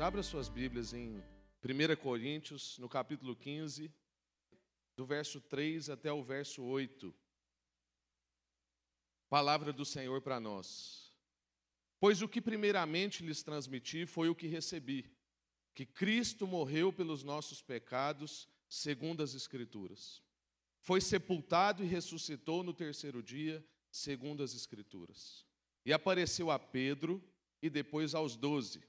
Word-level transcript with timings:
Abra 0.00 0.22
suas 0.22 0.48
Bíblias 0.48 0.92
em 0.92 1.20
1 1.60 1.96
Coríntios, 2.00 2.78
no 2.78 2.88
capítulo 2.88 3.34
15, 3.34 3.92
do 4.94 5.04
verso 5.04 5.40
3 5.40 5.90
até 5.90 6.12
o 6.12 6.22
verso 6.22 6.62
8. 6.62 7.12
Palavra 9.28 9.72
do 9.72 9.84
Senhor 9.84 10.22
para 10.22 10.38
nós. 10.38 11.12
Pois 11.98 12.22
o 12.22 12.28
que 12.28 12.40
primeiramente 12.40 13.24
lhes 13.24 13.42
transmiti 13.42 14.06
foi 14.06 14.28
o 14.28 14.36
que 14.36 14.46
recebi, 14.46 15.10
que 15.74 15.84
Cristo 15.84 16.46
morreu 16.46 16.92
pelos 16.92 17.24
nossos 17.24 17.60
pecados, 17.60 18.48
segundo 18.68 19.20
as 19.20 19.34
Escrituras. 19.34 20.22
Foi 20.78 21.00
sepultado 21.00 21.82
e 21.82 21.88
ressuscitou 21.88 22.62
no 22.62 22.72
terceiro 22.72 23.20
dia, 23.20 23.66
segundo 23.90 24.44
as 24.44 24.54
Escrituras. 24.54 25.44
E 25.84 25.92
apareceu 25.92 26.52
a 26.52 26.58
Pedro 26.58 27.20
e 27.60 27.68
depois 27.68 28.14
aos 28.14 28.36
doze. 28.36 28.80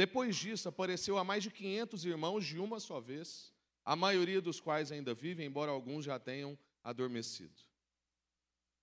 Depois 0.00 0.34
disso, 0.34 0.66
apareceu 0.66 1.18
a 1.18 1.24
mais 1.24 1.42
de 1.42 1.50
500 1.50 2.06
irmãos 2.06 2.46
de 2.46 2.58
uma 2.58 2.80
só 2.80 2.98
vez, 3.00 3.52
a 3.84 3.94
maioria 3.94 4.40
dos 4.40 4.58
quais 4.58 4.90
ainda 4.90 5.12
vivem, 5.12 5.46
embora 5.46 5.70
alguns 5.70 6.06
já 6.06 6.18
tenham 6.18 6.58
adormecido. 6.82 7.62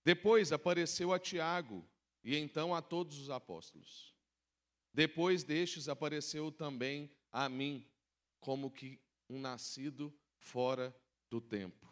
Depois 0.05 0.52
apareceu 0.52 1.11
a 1.11 1.17
Tiago 1.17 1.84
e 2.23 2.35
então 2.35 2.75
a 2.75 2.84
todos 2.84 3.17
os 3.17 3.31
apóstolos. 3.31 4.13
Depois 4.94 5.44
destes 5.44 5.89
apareceu 5.89 6.52
também 6.52 7.09
a 7.31 7.49
mim, 7.49 7.84
como 8.39 8.70
que 8.70 9.02
um 9.27 9.39
nascido 9.39 10.13
fora 10.38 10.95
do 11.31 11.41
tempo. 11.41 11.91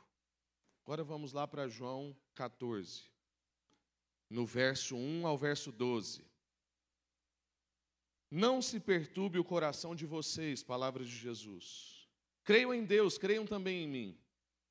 Agora 0.84 1.04
vamos 1.04 1.34
lá 1.34 1.48
para 1.48 1.68
João 1.68 2.16
14, 2.36 3.06
no 4.30 4.46
verso 4.46 4.96
1 4.96 5.26
ao 5.26 5.36
verso 5.36 5.72
12. 5.72 6.35
Não 8.36 8.62
se 8.62 8.82
perturbe 8.82 9.40
o 9.40 9.46
coração 9.46 9.96
de 9.96 10.06
vocês, 10.06 10.62
palavras 10.62 11.08
de 11.08 11.16
Jesus. 11.16 12.06
Creiam 12.44 12.74
em 12.74 12.84
Deus, 12.84 13.18
creiam 13.18 13.46
também 13.46 13.86
em 13.86 13.88
mim. 13.88 14.20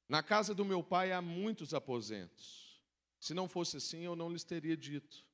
Na 0.06 0.22
casa 0.22 0.54
do 0.54 0.66
meu 0.66 0.82
pai 0.82 1.12
há 1.12 1.22
muitos 1.22 1.72
aposentos. 1.72 2.78
Se 3.18 3.32
não 3.32 3.48
fosse 3.48 3.78
assim, 3.78 4.02
eu 4.02 4.14
não 4.14 4.30
lhes 4.30 4.44
teria 4.44 4.76
dito: 4.76 5.24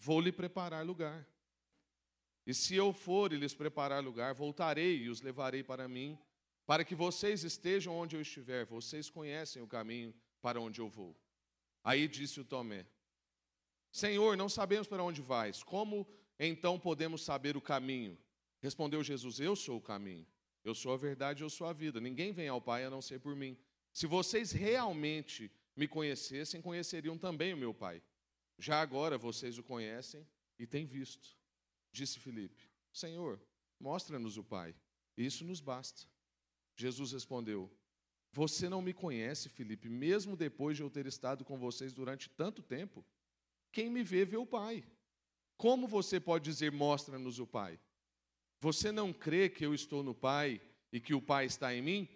Vou 0.00 0.20
lhe 0.20 0.32
preparar 0.32 0.84
lugar. 0.84 1.24
E 2.44 2.52
se 2.52 2.74
eu 2.74 2.92
for 2.92 3.32
e 3.32 3.36
lhes 3.36 3.54
preparar 3.54 4.02
lugar, 4.02 4.34
voltarei 4.34 5.04
e 5.04 5.08
os 5.08 5.20
levarei 5.20 5.62
para 5.62 5.86
mim, 5.86 6.18
para 6.66 6.84
que 6.84 6.96
vocês 6.96 7.44
estejam 7.44 7.94
onde 7.94 8.16
eu 8.16 8.20
estiver. 8.20 8.64
Vocês 8.64 9.08
conhecem 9.08 9.62
o 9.62 9.68
caminho 9.68 10.12
para 10.42 10.60
onde 10.60 10.80
eu 10.80 10.88
vou. 10.88 11.16
Aí 11.84 12.08
disse 12.08 12.40
o 12.40 12.44
Tomé: 12.44 12.84
Senhor, 13.92 14.36
não 14.36 14.48
sabemos 14.48 14.88
para 14.88 15.04
onde 15.04 15.22
vais. 15.22 15.62
Como 15.62 16.04
então 16.38 16.78
podemos 16.78 17.22
saber 17.22 17.56
o 17.56 17.60
caminho? 17.60 18.18
Respondeu 18.60 19.02
Jesus: 19.02 19.40
Eu 19.40 19.56
sou 19.56 19.78
o 19.78 19.82
caminho. 19.82 20.26
Eu 20.64 20.74
sou 20.74 20.92
a 20.92 20.96
verdade, 20.96 21.42
eu 21.42 21.48
sou 21.48 21.66
a 21.68 21.72
vida. 21.72 22.00
Ninguém 22.00 22.32
vem 22.32 22.48
ao 22.48 22.60
Pai 22.60 22.84
a 22.84 22.90
não 22.90 23.00
ser 23.00 23.20
por 23.20 23.36
mim. 23.36 23.56
Se 23.92 24.06
vocês 24.06 24.50
realmente 24.50 25.50
me 25.76 25.86
conhecessem, 25.86 26.60
conheceriam 26.60 27.16
também 27.16 27.54
o 27.54 27.56
meu 27.56 27.72
Pai. 27.72 28.02
Já 28.58 28.80
agora 28.80 29.16
vocês 29.16 29.58
o 29.58 29.62
conhecem 29.62 30.26
e 30.58 30.66
têm 30.66 30.84
visto. 30.84 31.36
Disse 31.92 32.18
Filipe: 32.18 32.68
Senhor, 32.92 33.40
mostra-nos 33.78 34.36
o 34.36 34.44
Pai. 34.44 34.74
Isso 35.16 35.44
nos 35.44 35.60
basta. 35.60 36.02
Jesus 36.74 37.12
respondeu: 37.12 37.70
Você 38.32 38.68
não 38.68 38.82
me 38.82 38.92
conhece, 38.92 39.48
Filipe, 39.48 39.88
mesmo 39.88 40.36
depois 40.36 40.76
de 40.76 40.82
eu 40.82 40.90
ter 40.90 41.06
estado 41.06 41.44
com 41.44 41.56
vocês 41.56 41.92
durante 41.92 42.28
tanto 42.28 42.62
tempo? 42.62 43.04
Quem 43.70 43.88
me 43.88 44.02
vê, 44.02 44.24
vê 44.24 44.36
o 44.36 44.46
Pai. 44.46 44.84
Como 45.56 45.86
você 45.86 46.20
pode 46.20 46.44
dizer, 46.44 46.70
mostra-nos 46.70 47.38
o 47.38 47.46
Pai? 47.46 47.80
Você 48.60 48.92
não 48.92 49.12
crê 49.12 49.48
que 49.48 49.64
eu 49.64 49.74
estou 49.74 50.02
no 50.02 50.14
Pai 50.14 50.60
e 50.92 51.00
que 51.00 51.14
o 51.14 51.22
Pai 51.22 51.46
está 51.46 51.74
em 51.74 51.82
mim? 51.82 52.08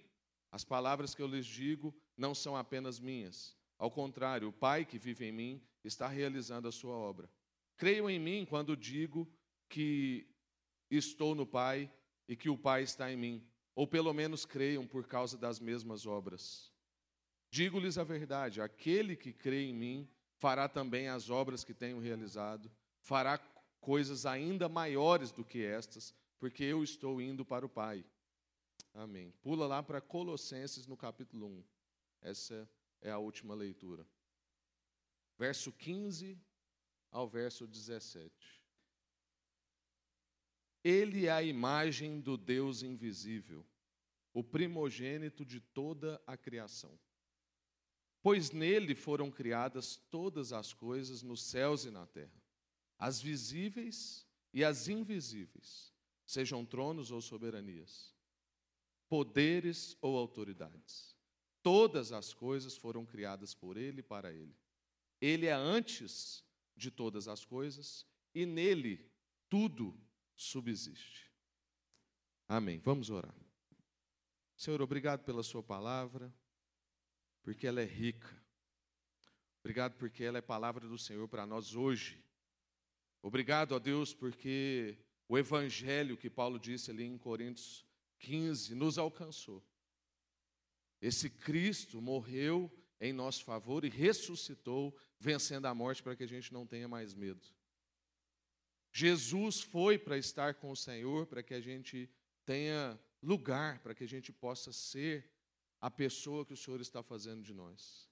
As 0.50 0.64
palavras 0.64 1.14
que 1.14 1.22
eu 1.22 1.26
lhes 1.26 1.47
digo 1.47 1.94
não 2.16 2.34
são 2.34 2.56
apenas 2.56 3.00
minhas. 3.00 3.56
Ao 3.78 3.91
contrário, 3.91 4.48
o 4.48 4.53
Pai 4.53 4.84
que 4.84 4.98
vive 4.98 5.26
em 5.26 5.32
mim 5.32 5.62
está 5.82 6.06
realizando 6.06 6.69
a 6.69 6.72
sua 6.72 6.94
obra. 6.94 7.31
Creiam 7.76 8.10
em 8.10 8.19
mim 8.19 8.44
quando 8.44 8.76
digo 8.76 9.31
que 9.69 10.26
estou 10.91 11.34
no 11.34 11.47
Pai 11.47 11.91
e 12.28 12.37
que 12.37 12.50
o 12.50 12.59
Pai 12.59 12.82
está 12.82 13.10
em 13.10 13.16
mim, 13.16 13.48
ou 13.75 13.87
pelo 13.87 14.12
menos 14.12 14.44
creiam 14.44 14.87
por 14.87 15.06
causa 15.06 15.38
das 15.38 15.59
mesmas 15.59 16.04
obras. 16.04 16.70
Digo-lhes 17.50 17.97
a 17.97 18.04
verdade: 18.04 18.60
aquele 18.60 19.16
que 19.16 19.32
crê 19.32 19.64
em 19.64 19.75
mim 19.75 20.10
fará 20.37 20.69
também 20.69 21.09
as 21.09 21.31
obras 21.31 21.64
que 21.64 21.72
tenho 21.72 21.98
realizado 21.98 22.70
fará 23.00 23.38
coisas 23.81 24.27
ainda 24.27 24.69
maiores 24.69 25.33
do 25.33 25.44
que 25.44 25.65
estas, 25.65 26.15
porque 26.38 26.62
eu 26.65 26.84
estou 26.84 27.21
indo 27.21 27.44
para 27.44 27.65
o 27.65 27.69
Pai. 27.69 28.05
Amém. 28.94 29.33
Pula 29.43 29.66
lá 29.66 29.83
para 29.83 30.00
Colossenses 30.00 30.87
no 30.87 30.97
capítulo 30.97 31.47
1. 31.47 31.65
Essa 32.22 32.69
é 33.00 33.11
a 33.11 33.19
última 33.19 33.55
leitura. 33.55 34.06
Verso 35.38 35.72
15 35.72 36.38
ao 37.11 37.28
verso 37.28 37.66
17. 37.66 38.31
Ele 40.82 41.27
é 41.27 41.32
a 41.32 41.43
imagem 41.43 42.21
do 42.21 42.37
Deus 42.37 42.82
invisível, 42.82 43.67
o 44.32 44.43
primogênito 44.43 45.44
de 45.44 45.61
toda 45.61 46.21
a 46.27 46.37
criação. 46.37 46.99
Pois 48.22 48.50
nele 48.50 48.94
foram 48.94 49.31
criadas 49.31 49.97
todas 50.11 50.53
as 50.53 50.72
coisas 50.72 51.22
nos 51.22 51.43
céus 51.43 51.84
e 51.84 51.91
na 51.91 52.06
terra 52.06 52.39
as 53.00 53.21
visíveis 53.21 54.27
e 54.53 54.62
as 54.62 54.87
invisíveis, 54.87 55.91
sejam 56.27 56.66
tronos 56.66 57.11
ou 57.11 57.22
soberanias, 57.22 58.15
poderes 59.09 59.97
ou 60.03 60.19
autoridades. 60.19 61.16
Todas 61.62 62.12
as 62.12 62.34
coisas 62.34 62.77
foram 62.77 63.06
criadas 63.06 63.55
por 63.55 63.78
Ele 63.78 64.00
e 64.00 64.03
para 64.03 64.31
Ele. 64.33 64.55
Ele 65.19 65.47
é 65.47 65.53
antes 65.53 66.44
de 66.77 66.91
todas 66.91 67.27
as 67.27 67.43
coisas 67.44 68.06
e 68.34 68.44
nele 68.44 69.11
tudo 69.49 69.99
subsiste. 70.37 71.31
Amém. 72.47 72.81
Vamos 72.81 73.09
orar. 73.09 73.34
Senhor, 74.56 74.82
obrigado 74.82 75.25
pela 75.25 75.43
Sua 75.43 75.62
palavra, 75.62 76.32
porque 77.43 77.67
ela 77.67 77.81
é 77.81 77.87
rica. 77.87 78.28
Obrigado 79.61 79.97
porque 79.97 80.22
ela 80.22 80.38
é 80.38 80.43
palavra 80.43 80.87
do 80.87 80.99
Senhor 80.99 81.27
para 81.28 81.47
nós 81.47 81.75
hoje. 81.75 82.22
Obrigado 83.22 83.75
a 83.75 83.78
Deus 83.78 84.14
porque 84.14 84.97
o 85.28 85.38
evangelho 85.38 86.16
que 86.16 86.31
Paulo 86.31 86.58
disse 86.58 86.91
ali 86.91 87.04
em 87.04 87.19
Coríntios 87.19 87.84
15 88.19 88.75
nos 88.75 88.98
alcançou. 88.98 89.62
Esse 91.00 91.31
Cristo 91.31 92.00
morreu 92.00 92.70
em 93.00 93.12
nosso 93.12 93.44
favor 93.44 93.84
e 93.84 93.88
ressuscitou, 93.88 94.94
vencendo 95.19 95.66
a 95.66 95.75
morte 95.75 96.03
para 96.03 96.14
que 96.14 96.22
a 96.22 96.28
gente 96.28 96.53
não 96.53 96.66
tenha 96.66 96.86
mais 96.86 97.14
medo. 97.14 97.47
Jesus 98.92 99.60
foi 99.60 99.98
para 99.98 100.19
estar 100.19 100.54
com 100.54 100.70
o 100.70 100.76
Senhor, 100.76 101.26
para 101.26 101.42
que 101.42 101.54
a 101.54 101.60
gente 101.60 102.10
tenha 102.44 102.98
lugar, 103.22 103.78
para 103.81 103.94
que 103.94 104.04
a 104.04 104.08
gente 104.08 104.32
possa 104.32 104.72
ser 104.72 105.31
a 105.81 105.91
pessoa 105.91 106.44
que 106.44 106.52
o 106.52 106.56
Senhor 106.56 106.81
está 106.81 107.02
fazendo 107.02 107.42
de 107.42 107.54
nós. 107.54 108.10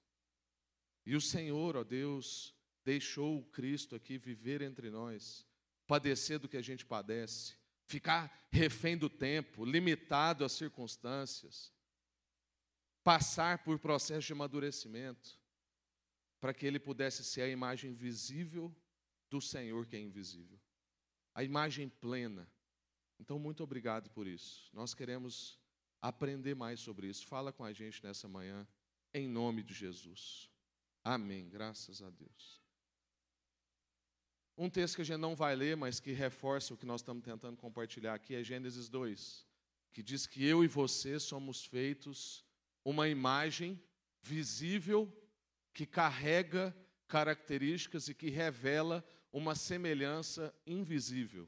E 1.05 1.15
o 1.15 1.21
Senhor, 1.21 1.75
ó 1.75 1.83
Deus, 1.83 2.55
deixou 2.83 3.39
o 3.39 3.45
Cristo 3.45 3.95
aqui 3.95 4.17
viver 4.17 4.61
entre 4.61 4.89
nós, 4.89 5.45
padecer 5.87 6.39
do 6.39 6.47
que 6.47 6.57
a 6.57 6.61
gente 6.61 6.85
padece, 6.85 7.55
ficar 7.85 8.47
refém 8.51 8.97
do 8.97 9.09
tempo, 9.09 9.65
limitado 9.65 10.43
às 10.45 10.51
circunstâncias, 10.51 11.73
passar 13.03 13.63
por 13.63 13.79
processo 13.79 14.27
de 14.27 14.33
amadurecimento, 14.33 15.39
para 16.39 16.53
que 16.53 16.65
ele 16.65 16.79
pudesse 16.79 17.23
ser 17.23 17.41
a 17.41 17.49
imagem 17.49 17.93
visível 17.93 18.73
do 19.29 19.41
Senhor 19.41 19.85
que 19.85 19.95
é 19.95 19.99
invisível, 19.99 20.59
a 21.33 21.43
imagem 21.43 21.89
plena. 21.89 22.49
Então, 23.19 23.37
muito 23.37 23.63
obrigado 23.63 24.09
por 24.11 24.25
isso. 24.27 24.69
Nós 24.73 24.93
queremos 24.93 25.59
aprender 26.01 26.55
mais 26.55 26.79
sobre 26.79 27.07
isso. 27.07 27.25
Fala 27.27 27.51
com 27.51 27.63
a 27.63 27.73
gente 27.73 28.03
nessa 28.03 28.27
manhã, 28.27 28.67
em 29.13 29.27
nome 29.27 29.61
de 29.61 29.73
Jesus. 29.73 30.49
Amém. 31.03 31.49
Graças 31.49 32.01
a 32.01 32.09
Deus. 32.09 32.58
Um 34.61 34.69
texto 34.69 34.97
que 34.97 35.03
a 35.03 35.05
gente 35.05 35.21
não 35.21 35.37
vai 35.37 35.55
ler, 35.55 35.77
mas 35.77 36.01
que 36.01 36.11
reforça 36.11 36.73
o 36.73 36.77
que 36.77 36.85
nós 36.85 36.99
estamos 36.99 37.23
tentando 37.23 37.55
compartilhar 37.55 38.13
aqui 38.13 38.35
é 38.35 38.43
Gênesis 38.43 38.89
2, 38.89 39.47
que 39.93 40.03
diz 40.03 40.27
que 40.27 40.45
eu 40.45 40.65
e 40.65 40.67
você 40.67 41.17
somos 41.17 41.63
feitos 41.63 42.43
uma 42.83 43.07
imagem 43.07 43.81
visível 44.21 45.09
que 45.73 45.85
carrega 45.85 46.75
características 47.07 48.09
e 48.09 48.13
que 48.13 48.29
revela 48.29 49.01
uma 49.31 49.55
semelhança 49.55 50.53
invisível. 50.67 51.47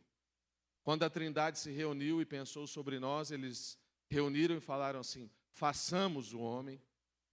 Quando 0.82 1.04
a 1.04 1.10
Trindade 1.10 1.60
se 1.60 1.70
reuniu 1.70 2.22
e 2.22 2.26
pensou 2.26 2.66
sobre 2.66 2.98
nós, 2.98 3.30
eles 3.30 3.78
reuniram 4.08 4.56
e 4.56 4.62
falaram 4.62 5.02
assim: 5.02 5.30
façamos 5.50 6.32
o 6.32 6.40
homem 6.40 6.82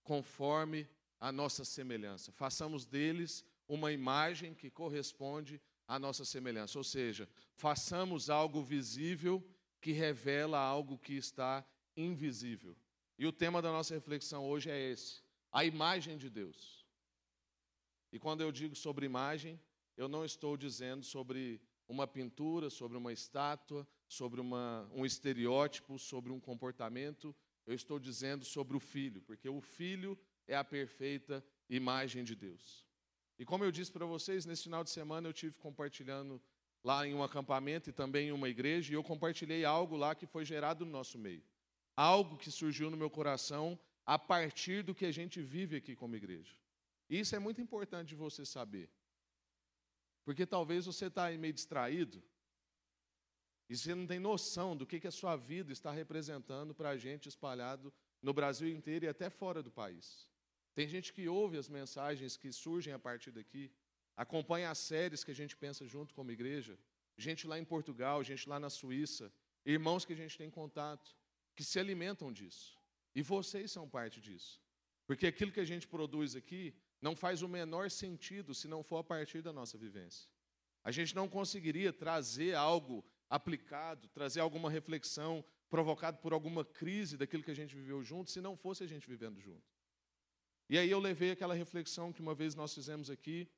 conforme 0.02 0.88
a 1.20 1.30
nossa 1.30 1.64
semelhança, 1.64 2.32
façamos 2.32 2.84
deles 2.84 3.44
uma 3.68 3.92
imagem 3.92 4.54
que 4.54 4.70
corresponde 4.70 5.60
à 5.88 5.98
nossa 5.98 6.24
semelhança. 6.24 6.78
Ou 6.78 6.84
seja, 6.84 7.26
façamos 7.54 8.28
algo 8.28 8.62
visível 8.62 9.42
que 9.80 9.90
revela 9.92 10.58
algo 10.58 10.98
que 10.98 11.14
está 11.14 11.66
invisível. 11.96 12.76
E 13.18 13.26
o 13.26 13.32
tema 13.32 13.62
da 13.62 13.72
nossa 13.72 13.94
reflexão 13.94 14.46
hoje 14.46 14.70
é 14.70 14.78
esse: 14.78 15.22
a 15.50 15.64
imagem 15.64 16.18
de 16.18 16.28
Deus. 16.28 16.86
E 18.12 18.18
quando 18.18 18.42
eu 18.42 18.52
digo 18.52 18.76
sobre 18.76 19.06
imagem, 19.06 19.60
eu 19.96 20.08
não 20.08 20.24
estou 20.24 20.56
dizendo 20.56 21.04
sobre 21.04 21.60
uma 21.88 22.06
pintura, 22.06 22.70
sobre 22.70 22.96
uma 22.96 23.12
estátua, 23.12 23.86
sobre 24.06 24.40
uma, 24.40 24.88
um 24.94 25.04
estereótipo, 25.04 25.98
sobre 25.98 26.30
um 26.30 26.38
comportamento. 26.38 27.34
Eu 27.66 27.74
estou 27.74 27.98
dizendo 27.98 28.44
sobre 28.44 28.76
o 28.76 28.80
Filho, 28.80 29.20
porque 29.22 29.48
o 29.48 29.60
Filho 29.60 30.18
é 30.46 30.56
a 30.56 30.64
perfeita 30.64 31.44
imagem 31.68 32.24
de 32.24 32.34
Deus. 32.34 32.87
E 33.38 33.44
como 33.44 33.64
eu 33.64 33.70
disse 33.70 33.92
para 33.92 34.04
vocês, 34.04 34.44
nesse 34.44 34.64
final 34.64 34.82
de 34.82 34.90
semana 34.90 35.28
eu 35.28 35.32
tive 35.32 35.56
compartilhando 35.58 36.42
lá 36.82 37.06
em 37.06 37.14
um 37.14 37.22
acampamento 37.22 37.90
e 37.90 37.92
também 37.92 38.28
em 38.28 38.32
uma 38.32 38.48
igreja, 38.48 38.92
e 38.92 38.94
eu 38.94 39.04
compartilhei 39.04 39.64
algo 39.64 39.96
lá 39.96 40.14
que 40.14 40.26
foi 40.26 40.44
gerado 40.44 40.84
no 40.84 40.90
nosso 40.90 41.18
meio. 41.18 41.42
Algo 41.96 42.36
que 42.36 42.50
surgiu 42.50 42.90
no 42.90 42.96
meu 42.96 43.10
coração 43.10 43.78
a 44.06 44.18
partir 44.18 44.82
do 44.82 44.94
que 44.94 45.04
a 45.04 45.12
gente 45.12 45.40
vive 45.42 45.76
aqui 45.76 45.94
como 45.94 46.16
igreja. 46.16 46.56
E 47.10 47.20
isso 47.20 47.34
é 47.34 47.38
muito 47.38 47.60
importante 47.60 48.08
de 48.08 48.14
você 48.14 48.44
saber. 48.44 48.90
Porque 50.24 50.46
talvez 50.46 50.86
você 50.86 51.06
está 51.06 51.30
meio 51.30 51.52
distraído 51.52 52.22
e 53.68 53.76
você 53.76 53.94
não 53.94 54.06
tem 54.06 54.18
noção 54.18 54.76
do 54.76 54.86
que, 54.86 55.00
que 55.00 55.06
a 55.06 55.10
sua 55.10 55.36
vida 55.36 55.72
está 55.72 55.90
representando 55.90 56.74
para 56.74 56.90
a 56.90 56.96
gente 56.96 57.28
espalhado 57.28 57.92
no 58.22 58.32
Brasil 58.32 58.68
inteiro 58.68 59.04
e 59.04 59.08
até 59.08 59.28
fora 59.28 59.62
do 59.62 59.70
país. 59.70 60.26
Tem 60.74 60.86
gente 60.88 61.12
que 61.12 61.28
ouve 61.28 61.58
as 61.58 61.68
mensagens 61.68 62.36
que 62.36 62.52
surgem 62.52 62.92
a 62.92 62.98
partir 62.98 63.30
daqui, 63.30 63.70
acompanha 64.16 64.70
as 64.70 64.78
séries 64.78 65.24
que 65.24 65.30
a 65.30 65.34
gente 65.34 65.56
pensa 65.56 65.86
junto 65.86 66.14
como 66.14 66.30
igreja, 66.30 66.78
gente 67.16 67.46
lá 67.46 67.58
em 67.58 67.64
Portugal, 67.64 68.22
gente 68.22 68.48
lá 68.48 68.60
na 68.60 68.70
Suíça, 68.70 69.32
irmãos 69.64 70.04
que 70.04 70.12
a 70.12 70.16
gente 70.16 70.38
tem 70.38 70.50
contato, 70.50 71.16
que 71.54 71.64
se 71.64 71.78
alimentam 71.78 72.32
disso. 72.32 72.78
E 73.14 73.22
vocês 73.22 73.72
são 73.72 73.88
parte 73.88 74.20
disso. 74.20 74.60
Porque 75.06 75.26
aquilo 75.26 75.50
que 75.50 75.60
a 75.60 75.64
gente 75.64 75.88
produz 75.88 76.36
aqui 76.36 76.74
não 77.00 77.16
faz 77.16 77.42
o 77.42 77.48
menor 77.48 77.90
sentido 77.90 78.54
se 78.54 78.68
não 78.68 78.82
for 78.82 78.98
a 78.98 79.04
partir 79.04 79.40
da 79.42 79.52
nossa 79.52 79.78
vivência. 79.78 80.28
A 80.84 80.90
gente 80.90 81.14
não 81.14 81.28
conseguiria 81.28 81.92
trazer 81.92 82.54
algo 82.54 83.04
aplicado, 83.28 84.08
trazer 84.08 84.40
alguma 84.40 84.70
reflexão 84.70 85.44
provocado 85.68 86.18
por 86.18 86.32
alguma 86.32 86.64
crise 86.64 87.16
daquilo 87.16 87.42
que 87.42 87.50
a 87.50 87.54
gente 87.54 87.74
viveu 87.74 88.02
junto, 88.02 88.30
se 88.30 88.40
não 88.40 88.56
fosse 88.56 88.84
a 88.84 88.86
gente 88.86 89.08
vivendo 89.08 89.40
junto. 89.40 89.77
E 90.70 90.76
aí 90.76 90.90
eu 90.90 90.98
levei 90.98 91.30
aquela 91.30 91.54
reflexão 91.54 92.12
que 92.12 92.20
uma 92.20 92.34
vez 92.34 92.54
nós 92.54 92.74
fizemos 92.74 93.08
aqui 93.08 93.48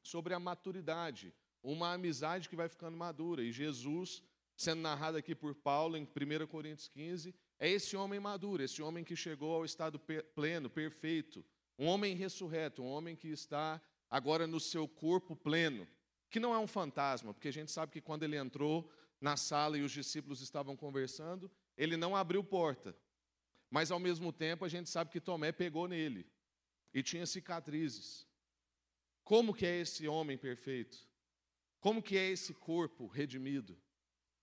sobre 0.00 0.32
a 0.32 0.38
maturidade, 0.38 1.34
uma 1.60 1.92
amizade 1.92 2.48
que 2.48 2.54
vai 2.54 2.68
ficando 2.68 2.96
madura. 2.96 3.42
E 3.42 3.50
Jesus, 3.50 4.22
sendo 4.56 4.80
narrado 4.80 5.16
aqui 5.16 5.34
por 5.34 5.56
Paulo 5.56 5.96
em 5.96 6.04
1 6.04 6.46
Coríntios 6.46 6.86
15, 6.88 7.34
é 7.58 7.68
esse 7.68 7.96
homem 7.96 8.20
maduro, 8.20 8.62
esse 8.62 8.80
homem 8.80 9.02
que 9.02 9.16
chegou 9.16 9.56
ao 9.56 9.64
estado 9.64 10.00
pleno, 10.34 10.70
perfeito, 10.70 11.44
um 11.76 11.86
homem 11.86 12.14
ressurreto, 12.14 12.82
um 12.82 12.86
homem 12.86 13.16
que 13.16 13.28
está 13.28 13.80
agora 14.08 14.46
no 14.46 14.60
seu 14.60 14.86
corpo 14.86 15.34
pleno, 15.34 15.86
que 16.30 16.38
não 16.38 16.54
é 16.54 16.58
um 16.58 16.66
fantasma, 16.66 17.34
porque 17.34 17.48
a 17.48 17.52
gente 17.52 17.72
sabe 17.72 17.90
que 17.90 18.00
quando 18.00 18.22
ele 18.22 18.36
entrou 18.36 18.88
na 19.20 19.36
sala 19.36 19.76
e 19.76 19.82
os 19.82 19.90
discípulos 19.90 20.40
estavam 20.40 20.76
conversando, 20.76 21.50
ele 21.76 21.96
não 21.96 22.14
abriu 22.14 22.44
porta. 22.44 22.96
Mas 23.68 23.90
ao 23.90 23.98
mesmo 23.98 24.32
tempo 24.32 24.64
a 24.64 24.68
gente 24.68 24.88
sabe 24.88 25.10
que 25.10 25.20
Tomé 25.20 25.50
pegou 25.50 25.88
nele 25.88 26.26
e 26.92 27.02
tinha 27.02 27.26
cicatrizes. 27.26 28.26
Como 29.24 29.54
que 29.54 29.64
é 29.64 29.80
esse 29.80 30.06
homem 30.08 30.36
perfeito? 30.36 30.98
Como 31.80 32.02
que 32.02 32.16
é 32.16 32.28
esse 32.30 32.54
corpo 32.54 33.06
redimido? 33.06 33.80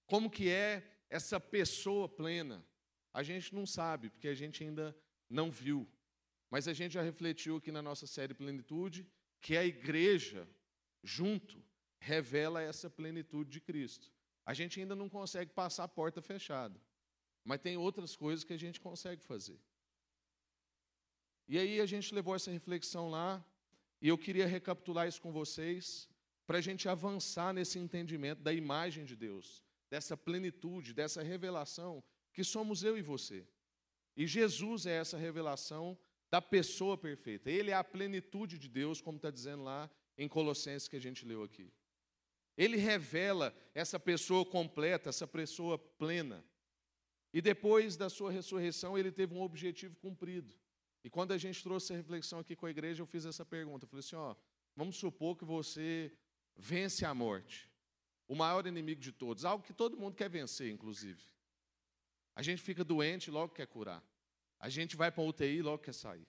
Como 0.05 0.29
que 0.29 0.49
é 0.49 0.83
essa 1.09 1.39
pessoa 1.39 2.07
plena? 2.07 2.65
A 3.13 3.23
gente 3.23 3.53
não 3.53 3.65
sabe, 3.65 4.09
porque 4.09 4.27
a 4.27 4.33
gente 4.33 4.63
ainda 4.63 4.95
não 5.29 5.51
viu. 5.51 5.87
Mas 6.49 6.67
a 6.67 6.73
gente 6.73 6.93
já 6.93 7.01
refletiu 7.01 7.57
aqui 7.57 7.71
na 7.71 7.81
nossa 7.81 8.07
série 8.07 8.33
Plenitude 8.33 9.07
que 9.41 9.55
a 9.55 9.63
igreja, 9.63 10.47
junto, 11.03 11.63
revela 11.99 12.61
essa 12.61 12.89
plenitude 12.89 13.51
de 13.51 13.61
Cristo. 13.61 14.11
A 14.45 14.53
gente 14.53 14.79
ainda 14.79 14.95
não 14.95 15.09
consegue 15.09 15.51
passar 15.51 15.83
a 15.83 15.87
porta 15.87 16.21
fechada, 16.21 16.81
mas 17.43 17.61
tem 17.61 17.77
outras 17.77 18.15
coisas 18.15 18.43
que 18.43 18.53
a 18.53 18.57
gente 18.57 18.79
consegue 18.79 19.23
fazer. 19.23 19.59
E 21.49 21.57
aí 21.57 21.81
a 21.81 21.85
gente 21.87 22.13
levou 22.13 22.35
essa 22.35 22.51
reflexão 22.51 23.09
lá, 23.09 23.43
e 23.99 24.07
eu 24.07 24.17
queria 24.19 24.45
recapitular 24.45 25.07
isso 25.07 25.19
com 25.19 25.31
vocês, 25.31 26.07
para 26.45 26.59
a 26.59 26.61
gente 26.61 26.87
avançar 26.87 27.51
nesse 27.51 27.79
entendimento 27.79 28.43
da 28.43 28.53
imagem 28.53 29.03
de 29.03 29.15
Deus, 29.15 29.63
dessa 29.89 30.15
plenitude, 30.15 30.93
dessa 30.93 31.23
revelação 31.23 32.03
que 32.31 32.43
somos 32.43 32.83
eu 32.83 32.95
e 32.95 33.01
você. 33.01 33.47
E 34.15 34.27
Jesus 34.27 34.85
é 34.85 34.97
essa 34.97 35.17
revelação 35.17 35.97
da 36.29 36.39
pessoa 36.39 36.95
perfeita. 36.95 37.49
Ele 37.49 37.71
é 37.71 37.73
a 37.73 37.83
plenitude 37.83 38.59
de 38.59 38.69
Deus, 38.69 39.01
como 39.01 39.17
está 39.17 39.31
dizendo 39.31 39.63
lá 39.63 39.89
em 40.17 40.27
Colossenses 40.27 40.87
que 40.87 40.97
a 40.97 41.01
gente 41.01 41.25
leu 41.25 41.41
aqui. 41.41 41.73
Ele 42.55 42.77
revela 42.77 43.55
essa 43.73 43.99
pessoa 43.99 44.45
completa, 44.45 45.09
essa 45.09 45.25
pessoa 45.25 45.79
plena. 45.79 46.45
E 47.33 47.41
depois 47.41 47.97
da 47.97 48.07
sua 48.07 48.31
ressurreição, 48.31 48.97
ele 48.97 49.11
teve 49.11 49.33
um 49.33 49.41
objetivo 49.41 49.95
cumprido. 49.95 50.53
E 51.03 51.09
quando 51.09 51.31
a 51.31 51.37
gente 51.37 51.63
trouxe 51.63 51.93
a 51.93 51.95
reflexão 51.95 52.39
aqui 52.39 52.55
com 52.55 52.65
a 52.65 52.71
igreja, 52.71 53.01
eu 53.01 53.07
fiz 53.07 53.25
essa 53.25 53.45
pergunta. 53.45 53.85
Eu 53.85 53.89
falei 53.89 54.01
assim: 54.01 54.15
ó, 54.15 54.35
vamos 54.75 54.97
supor 54.97 55.37
que 55.37 55.45
você 55.45 56.11
vence 56.55 57.05
a 57.05 57.13
morte, 57.13 57.69
o 58.27 58.35
maior 58.35 58.65
inimigo 58.67 58.99
de 58.99 59.11
todos, 59.11 59.45
algo 59.45 59.63
que 59.63 59.73
todo 59.73 59.97
mundo 59.97 60.15
quer 60.15 60.29
vencer, 60.29 60.71
inclusive. 60.71 61.21
A 62.35 62.41
gente 62.41 62.61
fica 62.61 62.83
doente 62.83 63.31
logo 63.31 63.53
quer 63.53 63.67
curar. 63.67 64.03
A 64.59 64.69
gente 64.69 64.95
vai 64.95 65.11
para 65.11 65.23
a 65.23 65.27
UTI 65.27 65.61
logo 65.61 65.83
quer 65.83 65.93
sair. 65.93 66.27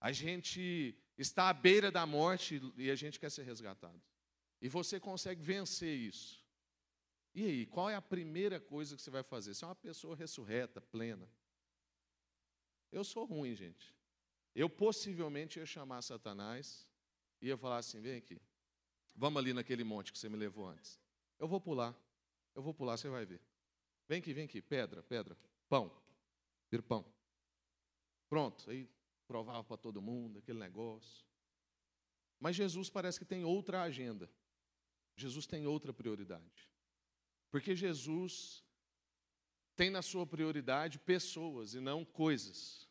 A 0.00 0.12
gente 0.12 0.96
está 1.16 1.48
à 1.48 1.52
beira 1.52 1.90
da 1.90 2.04
morte 2.04 2.60
e 2.76 2.90
a 2.90 2.94
gente 2.94 3.18
quer 3.18 3.30
ser 3.30 3.44
resgatado. 3.44 4.00
E 4.60 4.68
você 4.68 4.98
consegue 4.98 5.42
vencer 5.42 5.96
isso. 5.96 6.44
E 7.34 7.44
aí, 7.44 7.66
qual 7.66 7.90
é 7.90 7.96
a 7.96 8.02
primeira 8.02 8.60
coisa 8.60 8.94
que 8.94 9.02
você 9.02 9.10
vai 9.10 9.22
fazer? 9.22 9.54
Você 9.54 9.64
é 9.64 9.68
uma 9.68 9.74
pessoa 9.74 10.14
ressurreta, 10.14 10.80
plena. 10.80 11.28
Eu 12.94 13.02
sou 13.02 13.24
ruim, 13.24 13.56
gente. 13.56 13.92
Eu 14.54 14.70
possivelmente 14.70 15.58
ia 15.58 15.66
chamar 15.66 16.00
Satanás 16.00 16.88
e 17.42 17.48
ia 17.48 17.58
falar 17.58 17.78
assim: 17.78 18.00
vem 18.00 18.16
aqui, 18.16 18.40
vamos 19.16 19.40
ali 19.40 19.52
naquele 19.52 19.82
monte 19.82 20.12
que 20.12 20.18
você 20.18 20.28
me 20.28 20.36
levou 20.36 20.68
antes. 20.68 21.00
Eu 21.36 21.48
vou 21.48 21.60
pular, 21.60 21.92
eu 22.54 22.62
vou 22.62 22.72
pular, 22.72 22.96
você 22.96 23.08
vai 23.08 23.26
ver. 23.26 23.40
Vem 24.06 24.20
aqui, 24.20 24.32
vem 24.32 24.44
aqui, 24.44 24.62
pedra, 24.62 25.02
pedra, 25.02 25.36
pão, 25.68 25.90
vira 26.70 26.84
pão. 26.84 27.04
Pronto, 28.28 28.70
aí 28.70 28.88
provava 29.26 29.64
para 29.64 29.76
todo 29.76 30.00
mundo 30.00 30.38
aquele 30.38 30.60
negócio. 30.60 31.26
Mas 32.38 32.54
Jesus 32.54 32.88
parece 32.88 33.18
que 33.18 33.24
tem 33.24 33.44
outra 33.44 33.82
agenda. 33.82 34.30
Jesus 35.16 35.46
tem 35.46 35.66
outra 35.66 35.92
prioridade. 35.92 36.70
Porque 37.50 37.74
Jesus 37.74 38.64
tem 39.76 39.90
na 39.90 40.02
sua 40.02 40.26
prioridade 40.26 40.98
pessoas 40.98 41.74
e 41.74 41.80
não 41.80 42.04
coisas. 42.04 42.83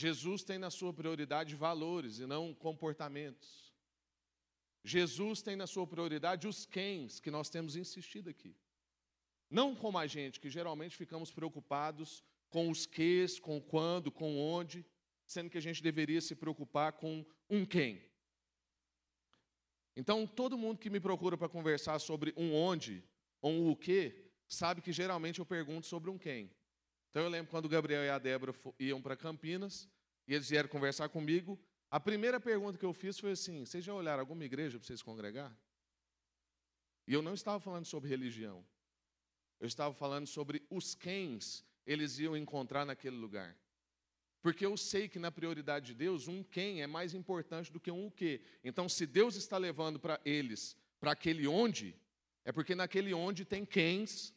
Jesus 0.00 0.42
tem 0.42 0.58
na 0.58 0.70
sua 0.70 0.94
prioridade 0.94 1.54
valores 1.54 2.18
e 2.20 2.26
não 2.26 2.54
comportamentos. 2.54 3.70
Jesus 4.82 5.42
tem 5.42 5.56
na 5.56 5.66
sua 5.66 5.86
prioridade 5.86 6.48
os 6.48 6.64
quens 6.64 7.20
que 7.20 7.30
nós 7.30 7.50
temos 7.50 7.76
insistido 7.76 8.30
aqui. 8.30 8.56
Não 9.50 9.76
como 9.76 9.98
a 9.98 10.06
gente, 10.06 10.40
que 10.40 10.48
geralmente 10.48 10.96
ficamos 10.96 11.30
preocupados 11.30 12.24
com 12.48 12.70
os 12.70 12.86
ques, 12.86 13.38
com 13.38 13.60
quando, 13.60 14.10
com 14.10 14.38
onde, 14.38 14.86
sendo 15.26 15.50
que 15.50 15.58
a 15.58 15.66
gente 15.68 15.82
deveria 15.82 16.22
se 16.22 16.34
preocupar 16.34 16.94
com 16.94 17.26
um 17.50 17.66
quem. 17.66 18.02
Então, 19.94 20.26
todo 20.26 20.56
mundo 20.56 20.78
que 20.78 20.88
me 20.88 20.98
procura 20.98 21.36
para 21.36 21.48
conversar 21.48 21.98
sobre 21.98 22.32
um 22.38 22.54
onde 22.54 23.04
ou 23.42 23.52
um 23.52 23.70
o 23.70 23.76
que, 23.76 24.32
sabe 24.48 24.80
que 24.80 24.92
geralmente 24.92 25.40
eu 25.40 25.44
pergunto 25.44 25.86
sobre 25.86 26.08
um 26.08 26.16
quem. 26.16 26.50
Então, 27.10 27.22
eu 27.22 27.28
lembro 27.28 27.50
quando 27.50 27.64
o 27.64 27.68
Gabriel 27.68 28.04
e 28.04 28.08
a 28.08 28.18
Débora 28.18 28.54
iam 28.78 29.02
para 29.02 29.16
Campinas 29.16 29.88
e 30.28 30.34
eles 30.34 30.48
vieram 30.48 30.68
conversar 30.68 31.08
comigo. 31.08 31.58
A 31.90 31.98
primeira 31.98 32.38
pergunta 32.38 32.78
que 32.78 32.84
eu 32.84 32.92
fiz 32.92 33.18
foi 33.18 33.32
assim: 33.32 33.64
vocês 33.64 33.84
já 33.84 33.92
olharam 33.92 34.20
alguma 34.20 34.44
igreja 34.44 34.78
para 34.78 34.86
vocês 34.86 35.02
congregar? 35.02 35.54
E 37.06 37.12
eu 37.12 37.20
não 37.20 37.34
estava 37.34 37.58
falando 37.58 37.84
sobre 37.84 38.08
religião. 38.08 38.64
Eu 39.58 39.66
estava 39.66 39.92
falando 39.92 40.26
sobre 40.26 40.62
os 40.70 40.94
quens 40.94 41.64
eles 41.84 42.18
iam 42.20 42.36
encontrar 42.36 42.84
naquele 42.84 43.16
lugar. 43.16 43.56
Porque 44.40 44.64
eu 44.64 44.76
sei 44.76 45.08
que 45.08 45.18
na 45.18 45.32
prioridade 45.32 45.86
de 45.86 45.94
Deus, 45.94 46.28
um 46.28 46.42
quem 46.42 46.80
é 46.80 46.86
mais 46.86 47.12
importante 47.12 47.72
do 47.72 47.80
que 47.80 47.90
um 47.90 48.06
o 48.06 48.10
que. 48.10 48.40
Então, 48.62 48.88
se 48.88 49.04
Deus 49.04 49.34
está 49.34 49.58
levando 49.58 49.98
para 49.98 50.20
eles 50.24 50.76
para 51.00 51.12
aquele 51.12 51.46
onde, 51.46 51.96
é 52.44 52.52
porque 52.52 52.74
naquele 52.74 53.12
onde 53.12 53.44
tem 53.44 53.64
quens 53.64 54.34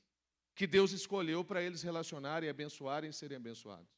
que 0.55 0.67
Deus 0.67 0.91
escolheu 0.91 1.43
para 1.43 1.61
eles 1.61 1.81
relacionarem, 1.81 2.49
abençoarem 2.49 3.09
e 3.09 3.13
serem 3.13 3.37
abençoados. 3.37 3.91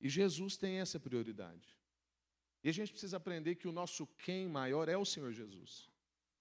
E 0.00 0.08
Jesus 0.08 0.56
tem 0.56 0.78
essa 0.78 0.98
prioridade. 0.98 1.76
E 2.62 2.68
a 2.68 2.72
gente 2.72 2.92
precisa 2.92 3.16
aprender 3.16 3.56
que 3.56 3.68
o 3.68 3.72
nosso 3.72 4.06
quem 4.06 4.48
maior 4.48 4.88
é 4.88 4.96
o 4.96 5.04
Senhor 5.04 5.32
Jesus. 5.32 5.90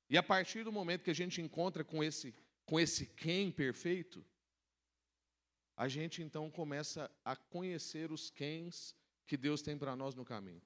E 0.10 0.18
a 0.18 0.24
partir 0.24 0.64
do 0.64 0.72
momento 0.72 1.04
que 1.04 1.12
a 1.12 1.16
gente 1.16 1.42
encontra 1.42 1.84
com 1.84 2.04
esse 2.04 2.34
com 2.66 2.80
esse 2.80 3.06
quem 3.06 3.52
perfeito, 3.52 4.24
a 5.76 5.88
gente 5.88 6.22
então 6.22 6.50
começa 6.50 7.12
a 7.26 7.36
conhecer 7.36 8.12
os 8.12 8.30
quens 8.30 8.96
que 9.26 9.36
Deus 9.36 9.62
tem 9.62 9.78
para 9.78 9.96
nós 9.96 10.16
no 10.16 10.24
caminho. 10.24 10.62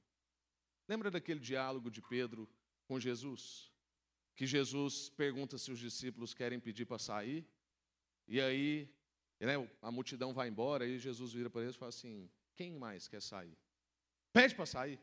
Lembra 0.87 1.09
daquele 1.09 1.39
diálogo 1.39 1.89
de 1.89 2.01
Pedro 2.01 2.49
com 2.85 2.99
Jesus? 2.99 3.71
Que 4.35 4.45
Jesus 4.45 5.09
pergunta 5.09 5.57
se 5.57 5.71
os 5.71 5.79
discípulos 5.79 6.33
querem 6.33 6.59
pedir 6.59 6.85
para 6.85 6.99
sair, 6.99 7.47
e 8.27 8.41
aí 8.41 8.89
né, 9.39 9.53
a 9.81 9.91
multidão 9.91 10.33
vai 10.33 10.47
embora, 10.47 10.87
e 10.87 10.97
Jesus 10.97 11.33
vira 11.33 11.49
para 11.49 11.61
eles 11.61 11.75
e 11.75 11.79
fala 11.79 11.89
assim: 11.89 12.29
quem 12.55 12.73
mais 12.73 13.07
quer 13.07 13.21
sair? 13.21 13.57
Pede 14.33 14.55
para 14.55 14.65
sair. 14.65 14.99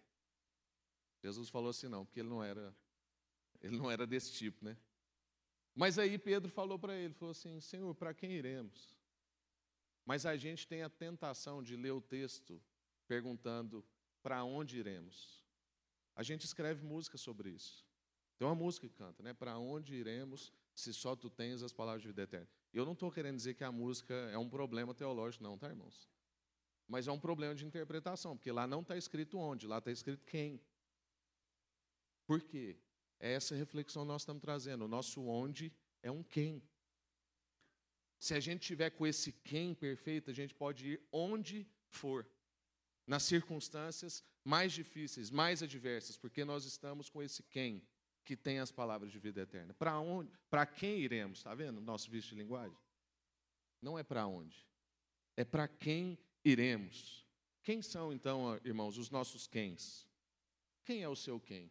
Jesus 1.23 1.49
falou 1.49 1.71
assim, 1.71 1.89
não, 1.89 2.05
porque 2.05 2.21
ele 2.21 2.29
não 2.29 2.43
era, 2.43 2.75
ele 3.61 3.77
não 3.77 3.91
era 3.91 4.07
desse 4.07 4.33
tipo, 4.33 4.65
né? 4.65 4.77
Mas 5.75 5.99
aí 5.99 6.19
Pedro 6.19 6.51
falou 6.51 6.79
para 6.79 6.97
ele, 6.97 7.15
falou 7.15 7.31
assim, 7.31 7.61
Senhor, 7.61 7.95
para 7.95 8.13
quem 8.13 8.33
iremos? 8.33 8.95
Mas 10.05 10.27
a 10.27 10.37
gente 10.37 10.67
tem 10.67 10.83
a 10.83 10.91
tentação 10.91 11.63
de 11.63 11.77
ler 11.77 11.93
o 11.93 12.01
texto 12.01 12.61
perguntando 13.07 13.85
para 14.23 14.43
onde 14.45 14.79
iremos. 14.79 15.43
A 16.15 16.23
gente 16.23 16.45
escreve 16.45 16.85
música 16.85 17.17
sobre 17.17 17.51
isso. 17.51 17.87
Tem 18.37 18.47
uma 18.47 18.55
música 18.55 18.89
que 18.89 18.95
canta, 18.95 19.23
né? 19.23 19.33
Para 19.33 19.57
onde 19.57 19.95
iremos 19.95 20.53
se 20.75 20.93
só 20.93 21.15
tu 21.15 21.31
tens 21.31 21.63
as 21.63 21.73
palavras 21.73 22.03
de 22.03 22.09
vida 22.09 22.23
eterna? 22.23 22.49
Eu 22.73 22.87
não 22.87 22.93
estou 22.93 23.11
querendo 23.11 23.37
dizer 23.37 23.55
que 23.55 23.65
a 23.65 23.71
música 23.71 24.15
é 24.31 24.39
um 24.39 24.49
problema 24.49 24.95
teológico, 24.95 25.45
não, 25.45 25.59
tá, 25.59 25.69
irmãos? 25.69 26.09
Mas 26.89 27.07
é 27.07 27.13
um 27.13 27.21
problema 27.21 27.55
de 27.55 27.67
interpretação, 27.67 28.37
porque 28.37 28.51
lá 28.51 28.67
não 28.67 28.81
está 28.81 28.97
escrito 28.97 29.39
onde, 29.39 29.67
lá 29.67 29.79
está 29.79 29.91
escrito 29.91 30.25
quem. 30.25 30.61
Por 32.27 32.43
quê? 32.43 32.79
É 33.21 33.33
essa 33.33 33.55
reflexão 33.55 34.03
que 34.03 34.09
nós 34.09 34.23
estamos 34.23 34.41
trazendo. 34.41 34.85
O 34.85 34.89
nosso 34.89 35.23
onde 35.23 35.73
é 36.03 36.11
um 36.11 36.23
quem. 36.23 36.63
Se 38.19 38.35
a 38.35 38.41
gente 38.41 38.61
tiver 38.61 38.91
com 38.91 39.07
esse 39.07 39.33
quem 39.33 39.75
perfeito, 39.75 40.31
a 40.31 40.35
gente 40.35 40.55
pode 40.55 40.93
ir 40.93 41.09
onde 41.13 41.69
for, 41.89 42.27
nas 43.07 43.25
circunstâncias 43.25 44.25
mais 44.45 44.73
difíceis, 44.73 45.31
mais 45.31 45.63
adversas, 45.63 46.17
porque 46.17 46.45
nós 46.45 46.65
estamos 46.65 47.11
com 47.11 47.23
esse 47.23 47.43
quem 47.43 47.83
que 48.25 48.37
tem 48.37 48.59
as 48.59 48.71
palavras 48.71 49.11
de 49.11 49.19
vida 49.19 49.41
eterna. 49.41 49.75
Para 49.75 49.99
onde? 49.99 50.33
Para 50.49 50.65
quem 50.67 51.01
iremos? 51.01 51.39
Está 51.39 51.55
vendo 51.55 51.81
nosso 51.81 52.11
vício 52.11 52.31
de 52.31 52.37
linguagem? 52.37 52.77
Não 53.81 53.99
é 53.99 54.03
para 54.03 54.27
onde. 54.27 54.67
É 55.37 55.45
para 55.45 55.67
quem 55.67 56.19
iremos. 56.45 57.27
Quem 57.63 57.83
são 57.83 58.13
então, 58.13 58.59
irmãos, 58.65 58.99
os 58.99 59.11
nossos 59.11 59.47
quens? 59.47 60.07
Quem 60.85 61.03
é 61.03 61.09
o 61.09 61.17
seu 61.17 61.41
quem? 61.41 61.71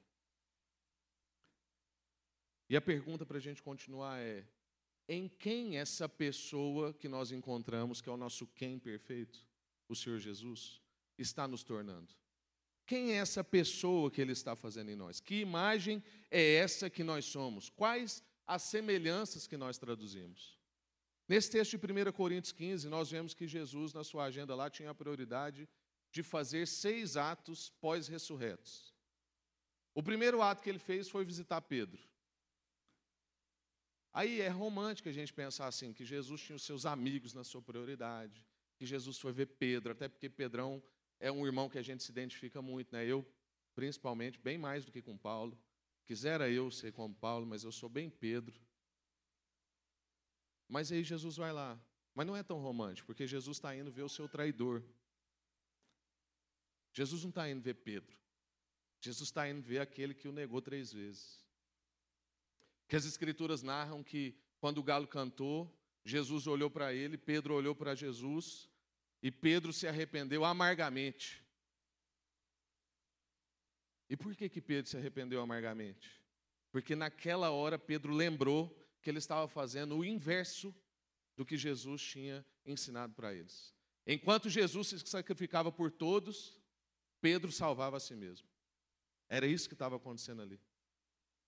E 2.69 2.75
a 2.75 2.81
pergunta 2.81 3.25
para 3.25 3.37
a 3.37 3.41
gente 3.41 3.61
continuar 3.61 4.19
é: 4.19 4.47
em 5.07 5.27
quem 5.27 5.77
essa 5.77 6.07
pessoa 6.07 6.93
que 6.93 7.09
nós 7.09 7.31
encontramos, 7.31 7.99
que 7.99 8.09
é 8.09 8.11
o 8.11 8.17
nosso 8.17 8.47
quem 8.47 8.79
perfeito, 8.79 9.45
o 9.89 9.95
Senhor 9.95 10.19
Jesus, 10.19 10.81
está 11.17 11.47
nos 11.47 11.63
tornando? 11.63 12.15
Quem 12.91 13.13
é 13.13 13.15
essa 13.15 13.41
pessoa 13.41 14.11
que 14.11 14.19
Ele 14.19 14.33
está 14.33 14.53
fazendo 14.53 14.91
em 14.91 14.97
nós? 14.97 15.21
Que 15.21 15.35
imagem 15.35 16.03
é 16.29 16.55
essa 16.55 16.89
que 16.89 17.05
nós 17.05 17.23
somos? 17.23 17.69
Quais 17.69 18.21
as 18.45 18.63
semelhanças 18.63 19.47
que 19.47 19.55
nós 19.55 19.77
traduzimos? 19.77 20.59
Nesse 21.25 21.49
texto 21.49 21.77
de 21.77 22.09
1 22.09 22.11
Coríntios 22.11 22.51
15, 22.51 22.89
nós 22.89 23.09
vemos 23.09 23.33
que 23.33 23.47
Jesus, 23.47 23.93
na 23.93 24.03
sua 24.03 24.25
agenda 24.25 24.53
lá, 24.53 24.69
tinha 24.69 24.89
a 24.89 24.93
prioridade 24.93 25.69
de 26.11 26.21
fazer 26.21 26.67
seis 26.67 27.15
atos 27.15 27.69
pós-ressurretos. 27.79 28.93
O 29.95 30.03
primeiro 30.03 30.41
ato 30.41 30.61
que 30.61 30.69
ele 30.69 30.77
fez 30.77 31.07
foi 31.07 31.23
visitar 31.23 31.61
Pedro. 31.61 32.03
Aí 34.11 34.41
é 34.41 34.49
romântico 34.49 35.07
a 35.07 35.13
gente 35.13 35.31
pensar 35.31 35.67
assim, 35.67 35.93
que 35.93 36.03
Jesus 36.03 36.41
tinha 36.41 36.57
os 36.57 36.63
seus 36.63 36.85
amigos 36.85 37.33
na 37.33 37.45
sua 37.45 37.61
prioridade, 37.61 38.45
que 38.75 38.85
Jesus 38.85 39.17
foi 39.17 39.31
ver 39.31 39.45
Pedro, 39.45 39.93
até 39.93 40.09
porque 40.09 40.27
Pedrão 40.27 40.83
é 41.21 41.31
um 41.31 41.45
irmão 41.45 41.69
que 41.69 41.77
a 41.77 41.81
gente 41.81 42.03
se 42.03 42.11
identifica 42.11 42.61
muito, 42.61 42.93
né? 42.93 43.05
Eu, 43.05 43.25
principalmente, 43.73 44.37
bem 44.37 44.57
mais 44.57 44.83
do 44.83 44.91
que 44.91 45.01
com 45.01 45.17
Paulo. 45.17 45.57
Quisera 46.03 46.49
eu 46.49 46.69
ser 46.69 46.91
como 46.91 47.15
Paulo, 47.15 47.45
mas 47.45 47.63
eu 47.63 47.71
sou 47.71 47.87
bem 47.87 48.09
Pedro. 48.09 48.59
Mas 50.67 50.91
aí 50.91 51.01
Jesus 51.01 51.37
vai 51.37 51.53
lá. 51.53 51.79
Mas 52.13 52.27
não 52.27 52.35
é 52.35 52.43
tão 52.43 52.59
romântico, 52.59 53.07
porque 53.07 53.25
Jesus 53.25 53.55
está 53.55 53.73
indo 53.73 53.89
ver 53.89 54.03
o 54.03 54.09
seu 54.09 54.27
traidor. 54.27 54.83
Jesus 56.91 57.23
não 57.23 57.29
está 57.29 57.49
indo 57.49 57.61
ver 57.61 57.75
Pedro. 57.75 58.17
Jesus 58.99 59.29
está 59.29 59.47
indo 59.47 59.61
ver 59.61 59.79
aquele 59.79 60.13
que 60.13 60.27
o 60.27 60.31
negou 60.33 60.61
três 60.61 60.91
vezes 60.91 61.41
que 62.91 62.97
as 62.97 63.05
Escrituras 63.05 63.63
narram 63.63 64.03
que 64.03 64.35
quando 64.59 64.79
o 64.79 64.83
galo 64.83 65.07
cantou, 65.07 65.73
Jesus 66.03 66.45
olhou 66.45 66.69
para 66.69 66.93
ele, 66.93 67.17
Pedro 67.17 67.53
olhou 67.53 67.73
para 67.73 67.95
Jesus 67.95 68.69
e 69.21 69.29
Pedro 69.31 69.71
se 69.71 69.87
arrependeu 69.87 70.43
amargamente. 70.43 71.43
E 74.09 74.17
por 74.17 74.35
que, 74.35 74.49
que 74.49 74.61
Pedro 74.61 74.89
se 74.89 74.97
arrependeu 74.97 75.39
amargamente? 75.41 76.21
Porque 76.71 76.95
naquela 76.95 77.51
hora 77.51 77.77
Pedro 77.77 78.13
lembrou 78.13 78.75
que 79.01 79.09
ele 79.09 79.19
estava 79.19 79.47
fazendo 79.47 79.97
o 79.97 80.05
inverso 80.05 80.73
do 81.35 81.45
que 81.45 81.57
Jesus 81.57 82.01
tinha 82.01 82.45
ensinado 82.65 83.13
para 83.13 83.33
eles. 83.33 83.73
Enquanto 84.05 84.49
Jesus 84.49 84.87
se 84.87 84.99
sacrificava 84.99 85.71
por 85.71 85.91
todos, 85.91 86.59
Pedro 87.19 87.51
salvava 87.51 87.97
a 87.97 87.99
si 87.99 88.15
mesmo. 88.15 88.47
Era 89.29 89.45
isso 89.45 89.67
que 89.67 89.75
estava 89.75 89.95
acontecendo 89.95 90.41
ali. 90.41 90.59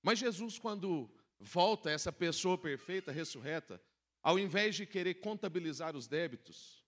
Mas 0.02 0.20
Jesus, 0.20 0.60
quando 0.60 1.10
volta 1.40 1.90
essa 1.90 2.12
pessoa 2.12 2.58
perfeita, 2.58 3.12
ressurreta, 3.12 3.82
ao 4.22 4.38
invés 4.40 4.76
de 4.76 4.86
querer 4.86 5.16
contabilizar 5.16 5.96
os 5.96 6.08
débitos, 6.08 6.83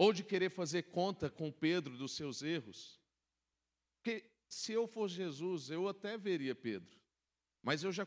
ou 0.00 0.14
de 0.14 0.24
querer 0.24 0.48
fazer 0.48 0.84
conta 0.84 1.28
com 1.28 1.52
Pedro 1.52 1.94
dos 1.98 2.12
seus 2.12 2.40
erros, 2.40 2.98
porque 3.96 4.24
se 4.48 4.72
eu 4.72 4.86
fosse 4.86 5.16
Jesus, 5.16 5.68
eu 5.68 5.86
até 5.86 6.16
veria 6.16 6.54
Pedro, 6.54 6.98
mas 7.62 7.84
eu 7.84 7.92
já. 7.92 8.06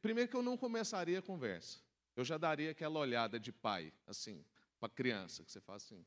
Primeiro 0.00 0.30
que 0.30 0.36
eu 0.36 0.42
não 0.42 0.56
começaria 0.56 1.18
a 1.18 1.22
conversa, 1.22 1.80
eu 2.14 2.24
já 2.24 2.38
daria 2.38 2.70
aquela 2.70 3.00
olhada 3.00 3.40
de 3.40 3.50
pai, 3.50 3.92
assim, 4.06 4.44
para 4.78 4.88
criança, 4.88 5.42
que 5.42 5.50
você 5.50 5.60
faz 5.60 5.82
assim. 5.82 6.06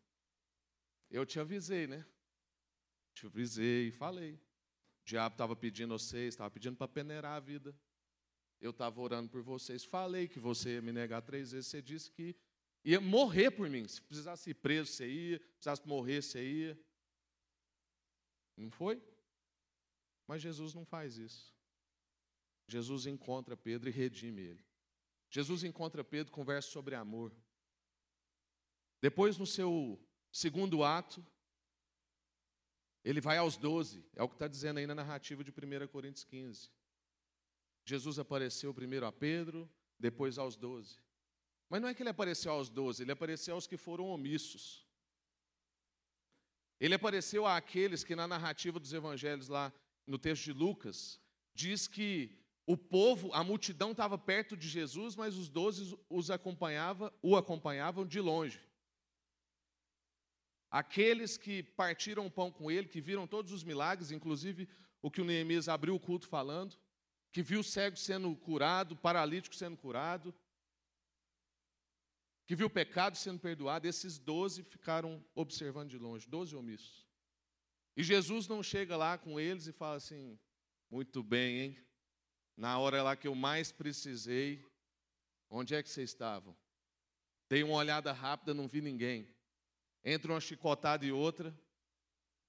Eu 1.11 1.25
te 1.25 1.37
avisei, 1.37 1.85
né? 1.85 2.05
Te 3.13 3.25
avisei 3.25 3.89
e 3.89 3.91
falei. 3.91 4.35
O 4.35 4.39
diabo 5.03 5.33
estava 5.33 5.53
pedindo 5.53 5.99
vocês, 5.99 6.29
estava 6.29 6.49
pedindo 6.49 6.77
para 6.77 6.87
peneirar 6.87 7.35
a 7.35 7.41
vida. 7.41 7.77
Eu 8.61 8.71
estava 8.71 9.01
orando 9.01 9.29
por 9.29 9.41
vocês, 9.41 9.83
falei 9.83 10.29
que 10.29 10.39
você 10.39 10.75
ia 10.75 10.81
me 10.81 10.93
negar 10.93 11.21
três 11.21 11.51
vezes, 11.51 11.67
você 11.67 11.81
disse 11.81 12.09
que 12.09 12.37
ia 12.83 12.99
morrer 12.99 13.51
por 13.51 13.69
mim. 13.69 13.87
Se 13.87 14.01
precisasse 14.01 14.49
ir 14.49 14.55
preso, 14.55 14.91
você 14.91 15.07
ia, 15.07 15.37
se 15.37 15.45
precisasse 15.45 15.87
morrer, 15.87 16.21
você 16.21 16.43
ia. 16.43 16.79
Não 18.55 18.69
foi? 18.71 19.01
Mas 20.27 20.41
Jesus 20.41 20.73
não 20.73 20.85
faz 20.85 21.17
isso. 21.17 21.55
Jesus 22.67 23.05
encontra 23.05 23.57
Pedro 23.57 23.89
e 23.89 23.91
redime 23.91 24.41
ele. 24.41 24.65
Jesus 25.29 25.63
encontra 25.63 26.03
Pedro, 26.03 26.31
conversa 26.31 26.69
sobre 26.69 26.95
amor. 26.95 27.33
Depois, 29.01 29.37
no 29.37 29.45
seu 29.45 29.99
segundo 30.31 30.83
ato, 30.83 31.25
ele 33.03 33.21
vai 33.21 33.37
aos 33.37 33.57
doze, 33.57 34.05
é 34.15 34.21
o 34.21 34.27
que 34.27 34.35
está 34.35 34.47
dizendo 34.47 34.77
aí 34.77 34.85
na 34.85 34.93
narrativa 34.93 35.43
de 35.43 35.51
1 35.51 35.87
Coríntios 35.87 36.23
15. 36.25 36.69
Jesus 37.85 38.19
apareceu 38.19 38.73
primeiro 38.73 39.05
a 39.05 39.11
Pedro, 39.11 39.69
depois 39.97 40.37
aos 40.37 40.55
doze. 40.55 40.99
Mas 41.69 41.81
não 41.81 41.87
é 41.87 41.93
que 41.93 42.01
ele 42.01 42.09
apareceu 42.09 42.51
aos 42.51 42.69
doze, 42.69 43.03
ele 43.03 43.11
apareceu 43.11 43.53
aos 43.53 43.67
que 43.67 43.77
foram 43.77 44.07
omissos. 44.07 44.85
Ele 46.79 46.95
apareceu 46.95 47.45
àqueles 47.45 48.03
que, 48.03 48.15
na 48.15 48.27
narrativa 48.27 48.79
dos 48.79 48.91
evangelhos, 48.91 49.47
lá 49.47 49.71
no 50.07 50.17
texto 50.17 50.45
de 50.45 50.53
Lucas, 50.53 51.19
diz 51.53 51.87
que 51.87 52.35
o 52.65 52.77
povo, 52.77 53.31
a 53.33 53.43
multidão 53.43 53.91
estava 53.91 54.17
perto 54.17 54.55
de 54.55 54.67
Jesus, 54.67 55.15
mas 55.15 55.35
os 55.35 55.49
doze 55.49 55.97
os 56.09 56.31
acompanhava, 56.31 57.13
o 57.21 57.35
acompanhavam 57.35 58.05
de 58.05 58.19
longe. 58.19 58.61
Aqueles 60.71 61.35
que 61.35 61.63
partiram 61.63 62.27
o 62.27 62.31
pão 62.31 62.51
com 62.51 62.69
ele, 62.69 62.87
que 62.87 63.01
viram 63.01 63.27
todos 63.27 63.51
os 63.51 63.63
milagres, 63.63 64.11
inclusive 64.11 64.69
o 65.01 65.09
que 65.09 65.21
o 65.21 65.25
Neemias 65.25 65.67
abriu 65.67 65.95
o 65.95 65.99
culto 65.99 66.27
falando, 66.27 66.77
que 67.31 67.41
viu 67.41 67.63
cego 67.63 67.97
sendo 67.97 68.35
curado, 68.35 68.95
paralítico 68.95 69.55
sendo 69.55 69.75
curado, 69.75 70.33
que 72.49 72.55
viu 72.55 72.65
o 72.65 72.69
pecado 72.71 73.15
sendo 73.15 73.39
perdoado, 73.39 73.87
esses 73.87 74.17
doze 74.17 74.63
ficaram 74.63 75.23
observando 75.35 75.91
de 75.91 75.99
longe, 75.99 76.27
doze 76.27 76.55
omissos. 76.55 77.07
E 77.95 78.01
Jesus 78.01 78.47
não 78.47 78.63
chega 78.63 78.97
lá 78.97 79.19
com 79.19 79.39
eles 79.39 79.67
e 79.67 79.71
fala 79.71 79.97
assim: 79.97 80.35
muito 80.89 81.21
bem, 81.21 81.59
hein? 81.59 81.77
Na 82.57 82.79
hora 82.79 83.03
lá 83.03 83.15
que 83.15 83.27
eu 83.27 83.35
mais 83.35 83.71
precisei, 83.71 84.65
onde 85.47 85.75
é 85.75 85.83
que 85.83 85.89
vocês 85.89 86.09
estavam? 86.09 86.57
Dei 87.47 87.61
uma 87.61 87.75
olhada 87.75 88.11
rápida, 88.11 88.51
não 88.51 88.67
vi 88.67 88.81
ninguém. 88.81 89.29
Entre 90.03 90.31
uma 90.31 90.41
chicotada 90.41 91.05
e 91.05 91.11
outra, 91.11 91.55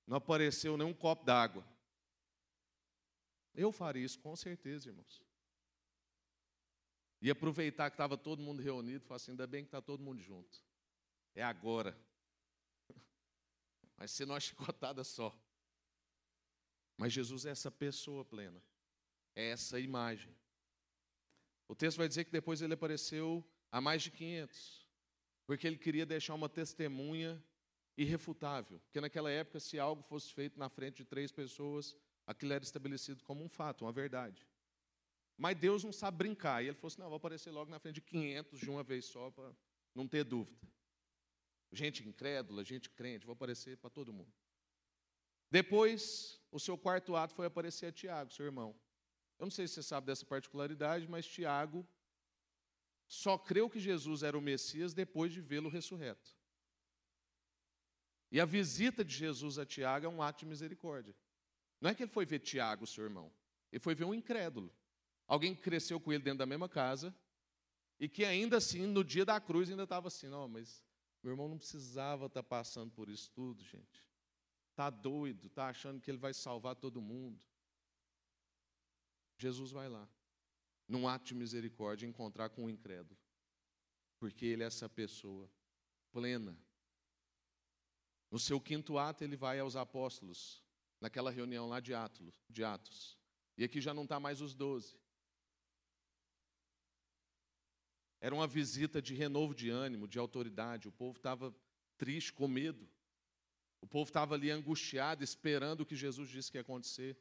não 0.07 0.17
apareceu 0.17 0.79
nenhum 0.79 0.95
copo 0.95 1.27
d'água. 1.27 1.63
Eu 3.55 3.71
faria 3.71 4.07
isso 4.07 4.19
com 4.19 4.35
certeza, 4.35 4.89
irmãos. 4.89 5.21
E 7.21 7.31
aproveitar 7.31 7.91
que 7.91 7.95
estava 7.95 8.17
todo 8.17 8.43
mundo 8.43 8.63
reunido, 8.63 9.05
falar 9.05 9.17
assim: 9.17 9.33
ainda 9.33 9.47
bem 9.47 9.63
que 9.63 9.69
está 9.69 9.81
todo 9.81 10.03
mundo 10.03 10.21
junto. 10.23 10.59
É 11.35 11.43
agora. 11.43 11.97
Vai 13.97 14.09
ser 14.09 14.27
numa 14.27 14.41
chicotada 14.41 15.05
só. 15.05 15.39
Mas 16.97 17.13
Jesus 17.13 17.47
é 17.47 17.51
essa 17.51 17.71
pessoa 17.71 18.25
plena, 18.25 18.63
é 19.35 19.51
essa 19.51 19.81
imagem. 19.81 20.35
O 21.67 21.75
texto 21.75 21.99
vai 21.99 22.09
dizer 22.09 22.25
que 22.25 22.31
depois 22.31 22.61
ele 22.61 22.75
apareceu 22.75 23.43
a 23.71 23.81
mais 23.81 24.03
de 24.03 24.11
500, 24.11 24.87
porque 25.47 25.67
ele 25.67 25.79
queria 25.79 26.05
deixar 26.05 26.35
uma 26.35 26.49
testemunha 26.49 27.43
irrefutável, 27.97 28.81
porque 28.81 29.01
naquela 29.01 29.31
época, 29.31 29.61
se 29.61 29.79
algo 29.79 30.03
fosse 30.03 30.33
feito 30.33 30.59
na 30.59 30.69
frente 30.69 30.97
de 30.97 31.05
três 31.05 31.31
pessoas, 31.31 31.97
aquilo 32.27 32.53
era 32.53 32.65
estabelecido 32.65 33.23
como 33.23 33.45
um 33.45 33.49
fato, 33.49 33.85
uma 33.85 33.93
verdade. 33.93 34.47
Mas 35.41 35.57
Deus 35.57 35.83
não 35.83 35.91
sabe 35.91 36.19
brincar, 36.19 36.63
e 36.63 36.67
ele 36.67 36.77
falou 36.77 36.89
assim: 36.89 37.01
não, 37.01 37.09
vou 37.09 37.17
aparecer 37.17 37.51
logo 37.51 37.71
na 37.71 37.79
frente 37.79 37.95
de 37.95 38.03
500 38.03 38.61
de 38.61 38.69
uma 38.69 38.83
vez 38.83 39.07
só, 39.07 39.31
para 39.31 39.51
não 39.95 40.07
ter 40.07 40.23
dúvida. 40.23 40.69
Gente 41.73 42.07
incrédula, 42.07 42.63
gente 42.63 42.91
crente, 42.91 43.25
vou 43.25 43.33
aparecer 43.33 43.79
para 43.79 43.89
todo 43.89 44.13
mundo. 44.13 44.31
Depois, 45.51 46.39
o 46.53 46.61
seu 46.61 46.77
quarto 46.77 47.17
ato 47.17 47.35
foi 47.35 47.47
aparecer 47.47 47.87
a 47.87 47.93
Tiago, 47.93 48.31
seu 48.31 48.45
irmão. 48.45 48.79
Eu 49.39 49.47
não 49.47 49.51
sei 49.51 49.67
se 49.67 49.73
você 49.73 49.83
sabe 49.83 50.09
dessa 50.09 50.27
particularidade, 50.27 51.09
mas 51.09 51.27
Tiago 51.27 51.89
só 53.09 53.39
creu 53.39 53.71
que 53.71 53.81
Jesus 53.81 54.23
era 54.23 54.37
o 54.37 54.43
Messias 54.43 54.93
depois 54.93 55.33
de 55.33 55.41
vê-lo 55.41 55.71
ressurreto. 55.71 56.37
E 58.31 58.39
a 58.39 58.45
visita 58.45 59.03
de 59.03 59.15
Jesus 59.15 59.59
a 59.59 59.65
Tiago 59.65 60.05
é 60.05 60.09
um 60.11 60.21
ato 60.21 60.41
de 60.41 60.47
misericórdia. 60.47 61.17
Não 61.81 61.89
é 61.89 61.95
que 61.95 62.03
ele 62.03 62.13
foi 62.13 62.27
ver 62.27 62.41
Tiago, 62.41 62.87
seu 62.87 63.05
irmão. 63.05 63.33
Ele 63.73 63.81
foi 63.81 63.95
ver 63.95 64.05
um 64.05 64.13
incrédulo. 64.13 64.71
Alguém 65.31 65.55
que 65.55 65.63
cresceu 65.63 66.01
com 66.01 66.13
ele 66.13 66.25
dentro 66.25 66.41
da 66.41 66.45
mesma 66.45 66.69
casa 66.69 67.15
e 68.01 68.09
que 68.09 68.25
ainda 68.25 68.57
assim, 68.57 68.85
no 68.85 69.05
dia 69.05 69.25
da 69.25 69.41
cruz, 69.41 69.71
ainda 69.71 69.85
estava 69.85 70.09
assim, 70.09 70.27
não, 70.27 70.49
mas 70.49 70.83
meu 71.23 71.35
irmão 71.35 71.49
não 71.49 71.57
precisava 71.57 72.27
estar 72.27 72.43
tá 72.43 72.49
passando 72.49 72.91
por 72.91 73.09
isso 73.09 73.31
tudo, 73.31 73.63
gente. 73.63 74.05
Está 74.71 74.91
doido, 74.91 75.47
está 75.47 75.69
achando 75.69 76.01
que 76.01 76.11
ele 76.11 76.19
vai 76.19 76.35
salvar 76.35 76.75
todo 76.75 77.01
mundo. 77.01 77.41
Jesus 79.39 79.71
vai 79.71 79.89
lá, 79.89 80.09
num 80.89 81.07
ato 81.07 81.27
de 81.27 81.35
misericórdia, 81.37 82.09
encontrar 82.09 82.49
com 82.49 82.65
o 82.65 82.71
incrédulo. 82.71 83.17
Porque 84.19 84.45
ele 84.47 84.65
é 84.65 84.67
essa 84.67 84.89
pessoa 84.89 85.49
plena. 86.11 86.59
No 88.33 88.39
seu 88.41 88.61
quinto 88.61 88.99
ato, 88.99 89.23
ele 89.23 89.37
vai 89.37 89.61
aos 89.61 89.77
apóstolos, 89.77 90.61
naquela 91.01 91.31
reunião 91.31 91.69
lá 91.69 91.79
de 91.79 91.95
Atos. 91.95 92.35
De 92.49 92.65
Atos. 92.65 93.17
E 93.57 93.63
aqui 93.63 93.81
já 93.81 93.95
não 93.95 94.03
está 94.03 94.19
mais 94.19 94.41
os 94.41 94.57
doze. 94.57 94.99
Era 98.21 98.35
uma 98.35 98.47
visita 98.47 99.01
de 99.01 99.15
renovo 99.15 99.55
de 99.55 99.71
ânimo, 99.71 100.07
de 100.07 100.19
autoridade. 100.19 100.89
O 100.89 100.93
povo 100.93 101.17
estava 101.17 101.55
triste, 101.97 102.33
com 102.33 102.47
medo. 102.47 102.89
O 103.81 103.87
povo 103.87 104.09
estava 104.09 104.35
ali 104.35 104.51
angustiado, 104.51 105.25
esperando 105.25 105.81
o 105.81 105.87
que 105.87 105.97
Jesus 105.97 106.29
disse 106.29 106.51
que 106.51 106.59
ia 106.59 106.63
acontecer. 106.63 107.17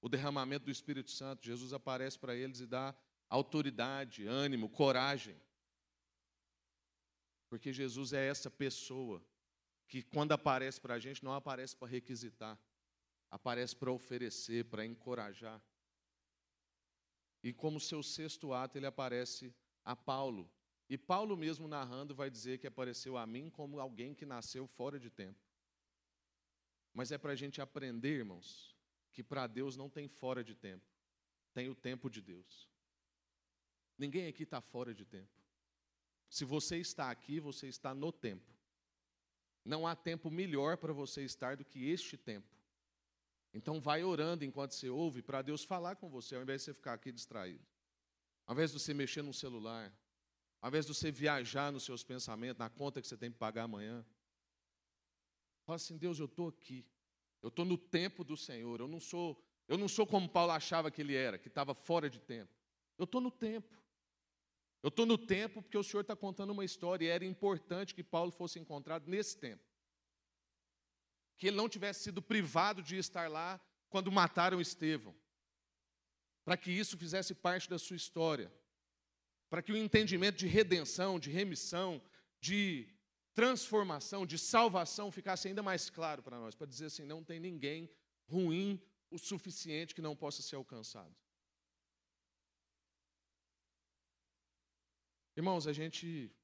O 0.00 0.08
derramamento 0.08 0.66
do 0.66 0.70
Espírito 0.70 1.10
Santo, 1.10 1.44
Jesus 1.44 1.72
aparece 1.72 2.18
para 2.18 2.34
eles 2.34 2.60
e 2.60 2.66
dá 2.66 2.94
autoridade, 3.28 4.26
ânimo, 4.26 4.68
coragem. 4.68 5.40
Porque 7.48 7.72
Jesus 7.72 8.12
é 8.12 8.26
essa 8.26 8.50
pessoa 8.50 9.24
que, 9.86 10.02
quando 10.02 10.32
aparece 10.32 10.80
para 10.80 10.94
a 10.94 10.98
gente, 10.98 11.22
não 11.22 11.32
aparece 11.32 11.76
para 11.76 11.88
requisitar, 11.88 12.58
aparece 13.30 13.76
para 13.76 13.92
oferecer, 13.92 14.64
para 14.64 14.84
encorajar. 14.84 15.62
E 17.44 17.52
como 17.52 17.78
seu 17.78 18.02
sexto 18.02 18.52
ato, 18.52 18.76
ele 18.76 18.86
aparece 18.86 19.54
a 19.84 19.94
Paulo, 19.94 20.50
e 20.88 20.98
Paulo, 20.98 21.36
mesmo 21.36 21.66
narrando, 21.66 22.14
vai 22.14 22.30
dizer 22.30 22.58
que 22.58 22.66
apareceu 22.66 23.16
a 23.16 23.26
mim 23.26 23.48
como 23.48 23.80
alguém 23.80 24.14
que 24.14 24.26
nasceu 24.26 24.66
fora 24.66 24.98
de 24.98 25.10
tempo. 25.10 25.40
Mas 26.92 27.10
é 27.10 27.18
para 27.18 27.32
a 27.32 27.36
gente 27.36 27.60
aprender, 27.60 28.18
irmãos, 28.18 28.76
que 29.12 29.22
para 29.22 29.46
Deus 29.46 29.76
não 29.76 29.88
tem 29.88 30.06
fora 30.08 30.44
de 30.44 30.54
tempo, 30.54 30.84
tem 31.52 31.68
o 31.68 31.74
tempo 31.74 32.10
de 32.10 32.20
Deus. 32.20 32.68
Ninguém 33.96 34.26
aqui 34.26 34.42
está 34.42 34.60
fora 34.60 34.94
de 34.94 35.04
tempo. 35.04 35.32
Se 36.28 36.44
você 36.44 36.78
está 36.78 37.10
aqui, 37.10 37.40
você 37.40 37.68
está 37.68 37.94
no 37.94 38.12
tempo. 38.12 38.52
Não 39.64 39.86
há 39.86 39.96
tempo 39.96 40.30
melhor 40.30 40.76
para 40.76 40.92
você 40.92 41.24
estar 41.24 41.56
do 41.56 41.64
que 41.64 41.88
este 41.88 42.16
tempo. 42.16 42.54
Então 43.54 43.80
vai 43.80 44.02
orando 44.02 44.44
enquanto 44.44 44.72
você 44.72 44.90
ouve 44.90 45.22
para 45.22 45.40
Deus 45.40 45.62
falar 45.62 45.94
com 45.94 46.10
você, 46.10 46.34
ao 46.34 46.42
invés 46.42 46.60
de 46.60 46.64
você 46.66 46.74
ficar 46.74 46.92
aqui 46.92 47.12
distraído. 47.12 47.64
Ao 48.44 48.52
invés 48.52 48.72
de 48.72 48.80
você 48.80 48.92
mexer 48.92 49.22
no 49.22 49.32
celular, 49.32 49.96
ao 50.60 50.68
invés 50.68 50.86
de 50.86 50.92
você 50.92 51.10
viajar 51.10 51.70
nos 51.70 51.84
seus 51.84 52.02
pensamentos, 52.02 52.58
na 52.58 52.68
conta 52.68 53.00
que 53.00 53.06
você 53.06 53.16
tem 53.16 53.30
que 53.30 53.38
pagar 53.38 53.62
amanhã. 53.62 54.04
Fala 55.64 55.76
assim, 55.76 55.96
Deus, 55.96 56.18
eu 56.18 56.26
estou 56.26 56.48
aqui. 56.48 56.84
Eu 57.40 57.48
estou 57.48 57.64
no 57.64 57.78
tempo 57.78 58.24
do 58.24 58.36
Senhor. 58.36 58.80
Eu 58.80 58.88
não 58.88 58.98
sou, 58.98 59.42
eu 59.68 59.78
não 59.78 59.86
sou 59.88 60.06
como 60.06 60.28
Paulo 60.28 60.52
achava 60.52 60.90
que 60.90 61.00
ele 61.00 61.14
era, 61.14 61.38
que 61.38 61.48
estava 61.48 61.74
fora 61.74 62.10
de 62.10 62.18
tempo. 62.18 62.52
Eu 62.98 63.04
estou 63.04 63.20
no 63.20 63.30
tempo. 63.30 63.72
Eu 64.82 64.88
estou 64.88 65.06
no 65.06 65.16
tempo 65.16 65.62
porque 65.62 65.78
o 65.78 65.82
Senhor 65.82 66.00
está 66.00 66.16
contando 66.16 66.50
uma 66.50 66.64
história 66.64 67.06
e 67.06 67.08
era 67.08 67.24
importante 67.24 67.94
que 67.94 68.02
Paulo 68.02 68.30
fosse 68.30 68.58
encontrado 68.58 69.08
nesse 69.08 69.38
tempo. 69.38 69.62
Que 71.36 71.48
ele 71.48 71.56
não 71.56 71.68
tivesse 71.68 72.04
sido 72.04 72.22
privado 72.22 72.82
de 72.82 72.96
estar 72.96 73.28
lá 73.28 73.60
quando 73.88 74.10
mataram 74.10 74.60
Estevão. 74.60 75.14
Para 76.44 76.56
que 76.56 76.70
isso 76.70 76.96
fizesse 76.96 77.34
parte 77.34 77.68
da 77.68 77.78
sua 77.78 77.96
história 77.96 78.52
para 79.54 79.62
que 79.62 79.70
o 79.70 79.76
entendimento 79.76 80.36
de 80.36 80.48
redenção, 80.48 81.16
de 81.16 81.30
remissão, 81.30 82.02
de 82.40 82.92
transformação, 83.34 84.26
de 84.26 84.36
salvação 84.36 85.12
ficasse 85.12 85.46
ainda 85.46 85.62
mais 85.62 85.88
claro 85.88 86.24
para 86.24 86.40
nós, 86.40 86.56
para 86.56 86.66
dizer 86.66 86.86
assim: 86.86 87.04
não 87.04 87.22
tem 87.22 87.38
ninguém 87.38 87.88
ruim 88.26 88.82
o 89.12 89.16
suficiente 89.16 89.94
que 89.94 90.02
não 90.02 90.16
possa 90.16 90.42
ser 90.42 90.56
alcançado. 90.56 91.14
Irmãos, 95.36 95.68
a 95.68 95.72
gente 95.72 96.34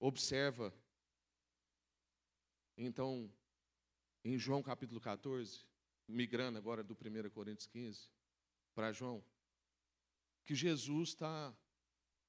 observa, 0.00 0.74
então, 2.78 3.30
em 4.24 4.38
João 4.38 4.62
capítulo 4.62 5.00
14, 5.00 5.64
migrando 6.06 6.58
agora 6.58 6.82
do 6.82 6.94
1 6.94 7.30
Coríntios 7.30 7.66
15 7.66 8.08
para 8.74 8.92
João, 8.92 9.24
que 10.44 10.54
Jesus 10.54 11.10
está 11.10 11.54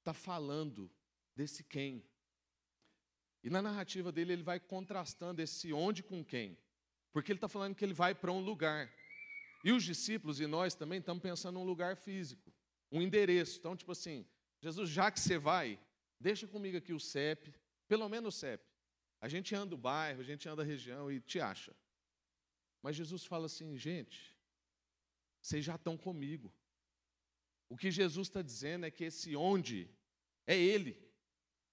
está 0.04 0.12
falando 0.12 0.90
desse 1.34 1.64
quem. 1.64 2.04
E 3.42 3.48
na 3.48 3.62
narrativa 3.62 4.12
dele, 4.12 4.34
ele 4.34 4.42
vai 4.42 4.60
contrastando 4.60 5.40
esse 5.40 5.72
onde 5.72 6.02
com 6.02 6.22
quem. 6.22 6.58
Porque 7.10 7.32
ele 7.32 7.38
está 7.38 7.48
falando 7.48 7.74
que 7.74 7.84
ele 7.84 7.94
vai 7.94 8.14
para 8.14 8.30
um 8.30 8.40
lugar. 8.40 8.92
E 9.64 9.72
os 9.72 9.82
discípulos 9.82 10.40
e 10.40 10.46
nós 10.46 10.74
também 10.74 10.98
estamos 10.98 11.22
pensando 11.22 11.58
num 11.58 11.64
lugar 11.64 11.96
físico, 11.96 12.52
um 12.92 13.00
endereço. 13.00 13.58
Então, 13.58 13.74
tipo 13.74 13.92
assim, 13.92 14.26
Jesus, 14.60 14.90
já 14.90 15.10
que 15.10 15.18
você 15.18 15.38
vai, 15.38 15.80
deixa 16.20 16.46
comigo 16.46 16.76
aqui 16.76 16.92
o 16.92 17.00
CEP, 17.00 17.54
pelo 17.88 18.08
menos 18.08 18.34
o 18.34 18.38
CEP. 18.38 18.62
A 19.20 19.28
gente 19.28 19.54
anda 19.54 19.74
o 19.74 19.78
bairro, 19.78 20.20
a 20.20 20.24
gente 20.24 20.46
anda 20.46 20.62
a 20.62 20.66
região 20.66 21.10
e 21.10 21.18
te 21.18 21.40
acha. 21.40 21.74
Mas 22.84 22.96
Jesus 22.96 23.24
fala 23.24 23.46
assim, 23.46 23.78
gente, 23.78 24.36
vocês 25.40 25.64
já 25.64 25.76
estão 25.76 25.96
comigo. 25.96 26.52
O 27.66 27.78
que 27.78 27.90
Jesus 27.90 28.28
está 28.28 28.42
dizendo 28.42 28.84
é 28.84 28.90
que 28.90 29.04
esse 29.04 29.34
onde 29.34 29.88
é 30.46 30.54
Ele. 30.54 30.94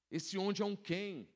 Esse 0.10 0.38
onde 0.38 0.62
é 0.62 0.66
um 0.66 0.74
quem. 0.74 1.28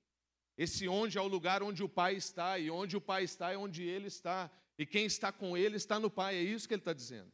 Esse 0.58 0.88
onde 0.88 1.18
é 1.18 1.22
o 1.22 1.28
lugar 1.28 1.62
onde 1.62 1.84
o 1.84 1.90
Pai 1.90 2.16
está, 2.16 2.58
e 2.58 2.72
onde 2.72 2.96
o 2.96 3.02
Pai 3.02 3.26
está 3.26 3.52
é 3.52 3.58
onde 3.58 3.84
Ele 3.84 4.08
está. 4.08 4.50
E 4.78 4.86
quem 4.86 5.06
está 5.06 5.30
com 5.34 5.58
Ele 5.58 5.76
está 5.76 6.00
no 6.00 6.10
Pai. 6.10 6.36
É 6.36 6.42
isso 6.42 6.70
que 6.70 6.74
Ele 6.74 6.80
está 6.80 6.94
dizendo. 6.94 7.34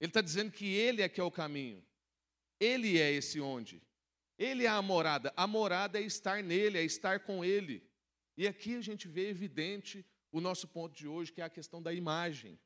Ele 0.00 0.08
está 0.08 0.22
dizendo 0.22 0.50
que 0.50 0.64
Ele 0.64 1.02
é 1.02 1.08
que 1.10 1.20
é 1.20 1.24
o 1.24 1.30
caminho. 1.30 1.84
Ele 2.58 2.98
é 2.98 3.12
esse 3.12 3.38
onde. 3.42 3.82
Ele 4.38 4.64
é 4.64 4.68
a 4.68 4.80
morada. 4.80 5.34
A 5.36 5.46
morada 5.46 6.00
é 6.00 6.02
estar 6.02 6.42
nele, 6.42 6.78
é 6.78 6.82
estar 6.82 7.20
com 7.20 7.44
Ele. 7.44 7.86
E 8.38 8.48
aqui 8.48 8.74
a 8.74 8.80
gente 8.80 9.06
vê 9.06 9.28
evidente 9.28 10.02
o 10.32 10.40
nosso 10.40 10.68
ponto 10.68 10.94
de 10.94 11.08
hoje, 11.08 11.32
que 11.32 11.40
é 11.40 11.44
a 11.44 11.50
questão 11.50 11.82
da 11.82 11.92
imagem. 11.92 12.58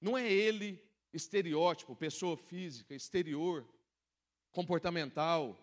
Não 0.00 0.16
é 0.16 0.30
Ele 0.30 0.82
estereótipo, 1.12 1.96
pessoa 1.96 2.36
física, 2.36 2.94
exterior, 2.94 3.66
comportamental. 4.52 5.58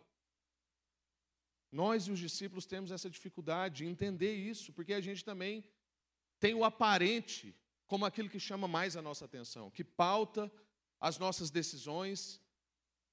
Nós 1.71 2.07
e 2.07 2.11
os 2.11 2.19
discípulos 2.19 2.65
temos 2.65 2.91
essa 2.91 3.09
dificuldade 3.09 3.77
de 3.77 3.85
entender 3.85 4.35
isso, 4.35 4.73
porque 4.73 4.93
a 4.93 5.01
gente 5.01 5.23
também 5.23 5.63
tem 6.39 6.53
o 6.53 6.63
aparente 6.63 7.55
como 7.85 8.05
aquilo 8.05 8.29
que 8.29 8.39
chama 8.39 8.67
mais 8.67 8.97
a 8.97 9.01
nossa 9.01 9.25
atenção, 9.25 9.69
que 9.69 9.83
pauta 9.83 10.51
as 10.99 11.17
nossas 11.17 11.49
decisões, 11.49 12.41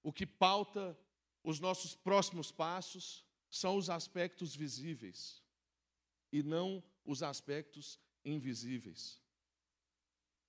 o 0.03 0.12
que 0.12 0.27
pauta 0.27 0.99
os 1.45 1.61
nossos 1.61 1.95
próximos 1.95 2.51
passos 2.51 3.25
são 3.51 3.77
os 3.77 3.90
aspectos 3.90 4.55
visíveis 4.55 5.43
e 6.33 6.43
não 6.43 6.83
os 7.05 7.23
aspectos 7.23 7.99
invisíveis. 8.25 9.21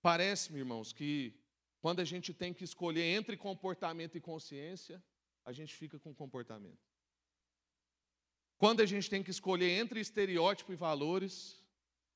Parece-me, 0.01 0.59
irmãos, 0.59 0.91
que 0.91 1.33
quando 1.79 1.99
a 1.99 2.05
gente 2.05 2.33
tem 2.33 2.53
que 2.53 2.63
escolher 2.63 3.03
entre 3.03 3.37
comportamento 3.37 4.17
e 4.17 4.21
consciência, 4.21 5.03
a 5.43 5.51
gente 5.51 5.75
fica 5.75 5.99
com 5.99 6.13
comportamento. 6.13 6.91
Quando 8.57 8.81
a 8.81 8.85
gente 8.85 9.09
tem 9.09 9.23
que 9.23 9.31
escolher 9.31 9.71
entre 9.71 9.99
estereótipo 9.99 10.71
e 10.71 10.75
valores, 10.75 11.59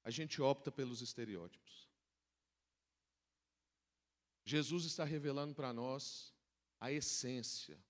a 0.04 0.12
gente 0.12 0.40
opta 0.42 0.72
pelos 0.72 1.02
estereótipos. 1.02 1.90
Jesus 4.46 4.86
está 4.86 5.04
revelando 5.04 5.56
para 5.56 5.74
nós 5.74 6.32
a 6.80 6.92
essência, 6.92 7.84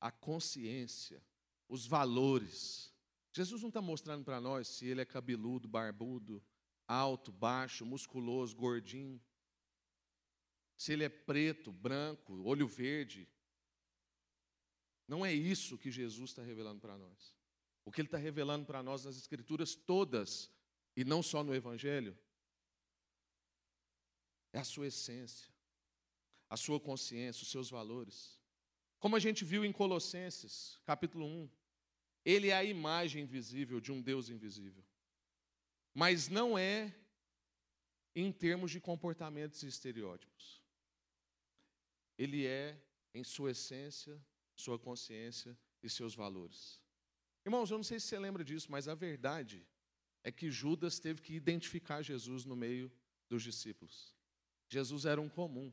a 0.00 0.12
consciência, 0.12 1.20
os 1.68 1.84
valores. 1.84 2.85
Jesus 3.36 3.60
não 3.60 3.68
está 3.68 3.82
mostrando 3.82 4.24
para 4.24 4.40
nós 4.40 4.66
se 4.66 4.86
ele 4.86 5.02
é 5.02 5.04
cabeludo, 5.04 5.68
barbudo, 5.68 6.42
alto, 6.88 7.30
baixo, 7.30 7.84
musculoso, 7.84 8.56
gordinho, 8.56 9.22
se 10.74 10.94
ele 10.94 11.04
é 11.04 11.10
preto, 11.10 11.70
branco, 11.70 12.32
olho 12.44 12.66
verde. 12.66 13.28
Não 15.06 15.24
é 15.24 15.34
isso 15.34 15.76
que 15.76 15.90
Jesus 15.90 16.30
está 16.30 16.42
revelando 16.42 16.80
para 16.80 16.96
nós. 16.96 17.36
O 17.84 17.92
que 17.92 18.00
ele 18.00 18.08
está 18.08 18.16
revelando 18.16 18.64
para 18.64 18.82
nós 18.82 19.04
nas 19.04 19.18
Escrituras 19.18 19.74
todas 19.74 20.50
e 20.96 21.04
não 21.04 21.22
só 21.22 21.44
no 21.44 21.54
Evangelho, 21.54 22.18
é 24.50 24.60
a 24.60 24.64
sua 24.64 24.86
essência, 24.86 25.52
a 26.48 26.56
sua 26.56 26.80
consciência, 26.80 27.42
os 27.42 27.50
seus 27.50 27.68
valores. 27.68 28.40
Como 28.98 29.14
a 29.14 29.18
gente 29.18 29.44
viu 29.44 29.62
em 29.62 29.72
Colossenses, 29.72 30.80
capítulo 30.86 31.26
1, 31.26 31.50
ele 32.26 32.48
é 32.48 32.54
a 32.54 32.64
imagem 32.64 33.24
visível 33.24 33.80
de 33.80 33.92
um 33.92 34.02
Deus 34.02 34.28
invisível. 34.28 34.84
Mas 35.94 36.28
não 36.28 36.58
é 36.58 36.92
em 38.16 38.32
termos 38.32 38.72
de 38.72 38.80
comportamentos 38.80 39.62
e 39.62 39.68
estereótipos. 39.68 40.60
Ele 42.18 42.44
é 42.44 42.82
em 43.14 43.22
sua 43.22 43.52
essência, 43.52 44.20
sua 44.56 44.76
consciência 44.76 45.56
e 45.80 45.88
seus 45.88 46.16
valores. 46.16 46.82
Irmãos, 47.44 47.70
eu 47.70 47.76
não 47.76 47.84
sei 47.84 48.00
se 48.00 48.08
você 48.08 48.18
lembra 48.18 48.42
disso, 48.42 48.72
mas 48.72 48.88
a 48.88 48.94
verdade 48.94 49.64
é 50.24 50.32
que 50.32 50.50
Judas 50.50 50.98
teve 50.98 51.22
que 51.22 51.32
identificar 51.32 52.02
Jesus 52.02 52.44
no 52.44 52.56
meio 52.56 52.90
dos 53.28 53.44
discípulos. 53.44 54.12
Jesus 54.68 55.04
era 55.04 55.20
um 55.20 55.28
comum. 55.28 55.72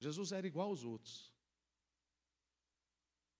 Jesus 0.00 0.32
era 0.32 0.48
igual 0.48 0.70
aos 0.70 0.82
outros. 0.82 1.32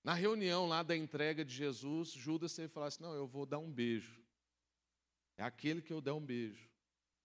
Na 0.02 0.14
reunião 0.14 0.66
lá 0.66 0.82
da 0.82 0.96
entrega 0.96 1.44
de 1.44 1.54
Jesus, 1.54 2.12
Judas 2.12 2.54
que 2.56 2.68
falar 2.68 2.86
assim: 2.86 3.02
não, 3.02 3.14
eu 3.14 3.26
vou 3.26 3.44
dar 3.44 3.58
um 3.58 3.70
beijo. 3.70 4.22
É 5.36 5.42
aquele 5.42 5.82
que 5.82 5.92
eu 5.92 6.00
der 6.00 6.12
um 6.12 6.24
beijo. 6.24 6.68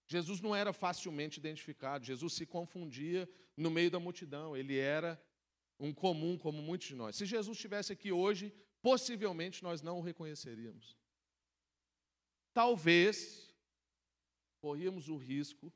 Jesus 0.05 0.41
não 0.41 0.55
era 0.55 0.73
facilmente 0.73 1.39
identificado, 1.39 2.05
Jesus 2.05 2.33
se 2.33 2.45
confundia 2.45 3.29
no 3.55 3.71
meio 3.71 3.89
da 3.89 3.99
multidão, 3.99 4.55
ele 4.55 4.77
era 4.77 5.21
um 5.79 5.93
comum 5.93 6.37
como 6.37 6.61
muitos 6.61 6.87
de 6.87 6.95
nós. 6.95 7.15
Se 7.15 7.25
Jesus 7.25 7.57
estivesse 7.57 7.93
aqui 7.93 8.11
hoje, 8.11 8.53
possivelmente 8.81 9.63
nós 9.63 9.81
não 9.81 9.99
o 9.99 10.01
reconheceríamos 10.01 10.97
talvez 12.53 13.53
corríamos 14.59 15.09
o 15.09 15.17
risco, 15.17 15.73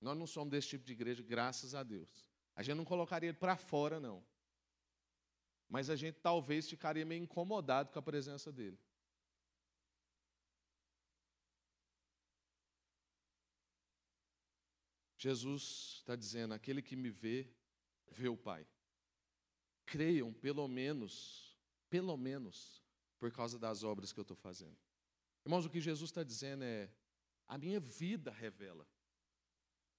nós 0.00 0.16
não 0.16 0.26
somos 0.26 0.50
desse 0.50 0.68
tipo 0.68 0.84
de 0.84 0.92
igreja, 0.92 1.22
graças 1.22 1.74
a 1.74 1.82
Deus. 1.82 2.30
A 2.54 2.62
gente 2.62 2.76
não 2.76 2.84
colocaria 2.84 3.28
ele 3.28 3.36
para 3.36 3.56
fora, 3.56 4.00
não. 4.00 4.24
Mas 5.68 5.90
a 5.90 5.96
gente 5.96 6.16
talvez 6.20 6.68
ficaria 6.68 7.04
meio 7.04 7.22
incomodado 7.22 7.90
com 7.92 7.98
a 7.98 8.02
presença 8.02 8.52
dele. 8.52 8.78
Jesus 15.16 15.96
está 15.98 16.14
dizendo: 16.14 16.54
aquele 16.54 16.82
que 16.82 16.94
me 16.94 17.10
vê, 17.10 17.48
vê 18.08 18.28
o 18.28 18.36
Pai. 18.36 18.66
Creiam, 19.84 20.32
pelo 20.32 20.68
menos, 20.68 21.56
pelo 21.88 22.16
menos, 22.16 22.82
por 23.18 23.32
causa 23.32 23.58
das 23.58 23.82
obras 23.82 24.12
que 24.12 24.20
eu 24.20 24.22
estou 24.22 24.36
fazendo. 24.36 24.76
Irmãos, 25.44 25.64
o 25.64 25.70
que 25.70 25.80
Jesus 25.80 26.10
está 26.10 26.22
dizendo 26.22 26.64
é: 26.64 26.90
a 27.48 27.56
minha 27.58 27.80
vida 27.80 28.30
revela. 28.30 28.86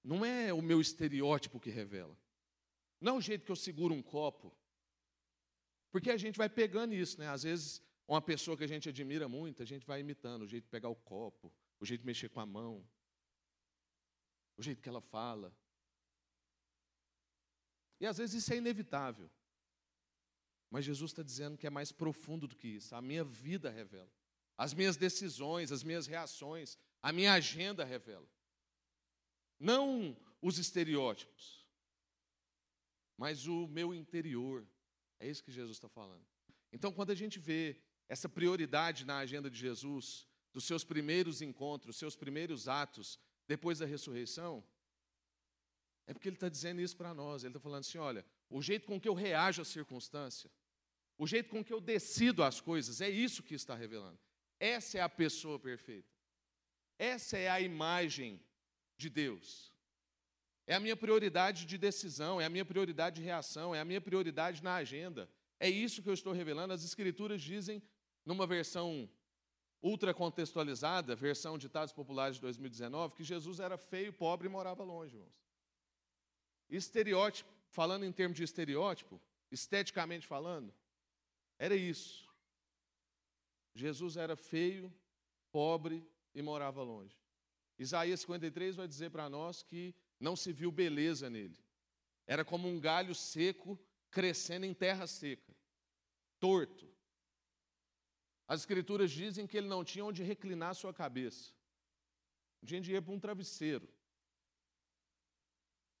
Não 0.02 0.24
é 0.24 0.52
o 0.52 0.62
meu 0.62 0.80
estereótipo 0.80 1.60
que 1.60 1.70
revela. 1.70 2.16
Não 3.00 3.14
é 3.14 3.18
o 3.18 3.20
jeito 3.20 3.44
que 3.44 3.52
eu 3.52 3.56
seguro 3.56 3.94
um 3.94 4.02
copo. 4.02 4.56
Porque 5.90 6.10
a 6.10 6.16
gente 6.16 6.36
vai 6.36 6.48
pegando 6.48 6.94
isso, 6.94 7.18
né? 7.18 7.28
Às 7.28 7.42
vezes, 7.42 7.82
uma 8.06 8.20
pessoa 8.20 8.56
que 8.56 8.64
a 8.64 8.68
gente 8.68 8.88
admira 8.88 9.28
muito, 9.28 9.62
a 9.62 9.66
gente 9.66 9.86
vai 9.86 10.00
imitando 10.00 10.42
o 10.42 10.46
jeito 10.46 10.64
de 10.64 10.70
pegar 10.70 10.88
o 10.88 10.96
copo, 10.96 11.52
o 11.80 11.86
jeito 11.86 12.00
de 12.00 12.06
mexer 12.06 12.28
com 12.28 12.40
a 12.40 12.46
mão, 12.46 12.86
o 14.56 14.62
jeito 14.62 14.82
que 14.82 14.88
ela 14.88 15.00
fala. 15.00 15.54
E 18.00 18.06
às 18.06 18.18
vezes 18.18 18.42
isso 18.42 18.52
é 18.52 18.56
inevitável. 18.56 19.30
Mas 20.70 20.84
Jesus 20.84 21.10
está 21.10 21.22
dizendo 21.22 21.56
que 21.56 21.66
é 21.66 21.70
mais 21.70 21.90
profundo 21.90 22.46
do 22.46 22.56
que 22.56 22.68
isso. 22.68 22.94
A 22.94 23.00
minha 23.00 23.24
vida 23.24 23.70
revela. 23.70 24.10
As 24.56 24.74
minhas 24.74 24.96
decisões, 24.96 25.72
as 25.72 25.82
minhas 25.82 26.06
reações, 26.06 26.76
a 27.00 27.12
minha 27.12 27.32
agenda 27.32 27.84
revela. 27.84 28.28
Não 29.58 30.16
os 30.42 30.58
estereótipos, 30.58 31.66
mas 33.16 33.46
o 33.46 33.66
meu 33.68 33.94
interior. 33.94 34.66
É 35.20 35.28
isso 35.28 35.42
que 35.42 35.50
Jesus 35.50 35.76
está 35.76 35.88
falando. 35.88 36.24
Então, 36.72 36.92
quando 36.92 37.10
a 37.10 37.14
gente 37.14 37.38
vê 37.38 37.80
essa 38.08 38.28
prioridade 38.28 39.04
na 39.04 39.18
agenda 39.18 39.50
de 39.50 39.58
Jesus, 39.58 40.26
dos 40.52 40.64
seus 40.64 40.84
primeiros 40.84 41.42
encontros, 41.42 41.96
seus 41.96 42.16
primeiros 42.16 42.68
atos 42.68 43.18
depois 43.46 43.78
da 43.78 43.86
ressurreição, 43.86 44.64
é 46.06 46.14
porque 46.14 46.28
ele 46.28 46.36
está 46.36 46.48
dizendo 46.48 46.80
isso 46.80 46.96
para 46.96 47.12
nós. 47.12 47.44
Ele 47.44 47.50
está 47.50 47.60
falando 47.60 47.80
assim: 47.80 47.98
olha, 47.98 48.24
o 48.48 48.62
jeito 48.62 48.86
com 48.86 49.00
que 49.00 49.08
eu 49.08 49.14
reajo 49.14 49.62
à 49.62 49.64
circunstância, 49.64 50.50
o 51.18 51.26
jeito 51.26 51.50
com 51.50 51.62
que 51.62 51.72
eu 51.72 51.80
decido 51.80 52.42
as 52.42 52.60
coisas, 52.60 53.00
é 53.00 53.10
isso 53.10 53.42
que 53.42 53.54
está 53.54 53.74
revelando. 53.74 54.18
Essa 54.58 54.98
é 54.98 55.00
a 55.00 55.08
pessoa 55.08 55.58
perfeita. 55.58 56.08
Essa 56.98 57.36
é 57.36 57.48
a 57.48 57.60
imagem 57.60 58.40
de 58.96 59.08
Deus. 59.08 59.72
É 60.68 60.74
a 60.74 60.80
minha 60.80 60.94
prioridade 60.94 61.64
de 61.64 61.78
decisão, 61.78 62.38
é 62.38 62.44
a 62.44 62.50
minha 62.50 62.64
prioridade 62.64 63.16
de 63.16 63.22
reação, 63.22 63.74
é 63.74 63.80
a 63.80 63.86
minha 63.86 64.02
prioridade 64.02 64.62
na 64.62 64.74
agenda. 64.74 65.26
É 65.58 65.66
isso 65.66 66.02
que 66.02 66.10
eu 66.10 66.12
estou 66.12 66.30
revelando. 66.30 66.74
As 66.74 66.84
Escrituras 66.84 67.40
dizem, 67.40 67.82
numa 68.22 68.46
versão 68.46 69.08
ultra 69.82 70.12
contextualizada, 70.12 71.16
versão 71.16 71.56
Ditados 71.56 71.94
Populares 71.94 72.36
de 72.36 72.42
2019, 72.42 73.14
que 73.14 73.24
Jesus 73.24 73.60
era 73.60 73.78
feio, 73.78 74.12
pobre 74.12 74.46
e 74.46 74.50
morava 74.50 74.84
longe, 74.84 75.16
irmãos. 75.16 75.32
Estereótipo, 76.68 77.50
falando 77.70 78.04
em 78.04 78.12
termos 78.12 78.36
de 78.36 78.44
estereótipo, 78.44 79.18
esteticamente 79.50 80.26
falando, 80.26 80.70
era 81.58 81.74
isso. 81.74 82.28
Jesus 83.74 84.18
era 84.18 84.36
feio, 84.36 84.92
pobre 85.50 86.06
e 86.34 86.42
morava 86.42 86.82
longe. 86.82 87.16
Isaías 87.78 88.20
53 88.20 88.76
vai 88.76 88.86
dizer 88.86 89.10
para 89.10 89.30
nós 89.30 89.62
que 89.62 89.94
não 90.18 90.34
se 90.36 90.52
viu 90.52 90.70
beleza 90.70 91.30
nele. 91.30 91.58
Era 92.26 92.44
como 92.44 92.68
um 92.68 92.78
galho 92.78 93.14
seco 93.14 93.78
crescendo 94.10 94.66
em 94.66 94.74
terra 94.74 95.06
seca, 95.06 95.54
torto. 96.38 96.88
As 98.46 98.60
escrituras 98.60 99.10
dizem 99.10 99.46
que 99.46 99.56
ele 99.56 99.68
não 99.68 99.84
tinha 99.84 100.04
onde 100.04 100.22
reclinar 100.22 100.74
sua 100.74 100.92
cabeça. 100.92 101.52
Um 102.62 102.66
dia 102.66 102.94
ia 102.94 103.02
para 103.02 103.12
um 103.12 103.20
travesseiro. 103.20 103.88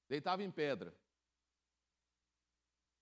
Deitava 0.08 0.42
em 0.42 0.50
pedra. 0.50 0.96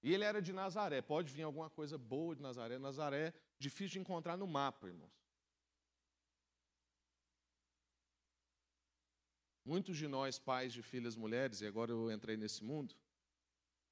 E 0.02 0.12
ele 0.12 0.24
era 0.24 0.42
de 0.42 0.52
Nazaré. 0.52 1.00
Pode 1.00 1.33
vir 1.33 1.42
alguma 1.42 1.70
coisa 1.70 1.96
boa 1.96 2.35
de 2.35 2.42
Nazaré. 2.42 2.79
Nazaré 2.79 3.33
difícil 3.59 3.94
de 3.94 3.98
encontrar 4.00 4.37
no 4.37 4.46
mapa, 4.46 4.88
irmãos. 4.88 5.25
Muitos 9.66 9.98
de 9.98 10.09
nós, 10.09 10.38
pais 10.38 10.72
de 10.72 10.81
filhas 10.81 11.14
mulheres, 11.14 11.61
e 11.61 11.66
agora 11.66 11.90
eu 11.90 12.11
entrei 12.11 12.37
nesse 12.37 12.64
mundo, 12.64 12.94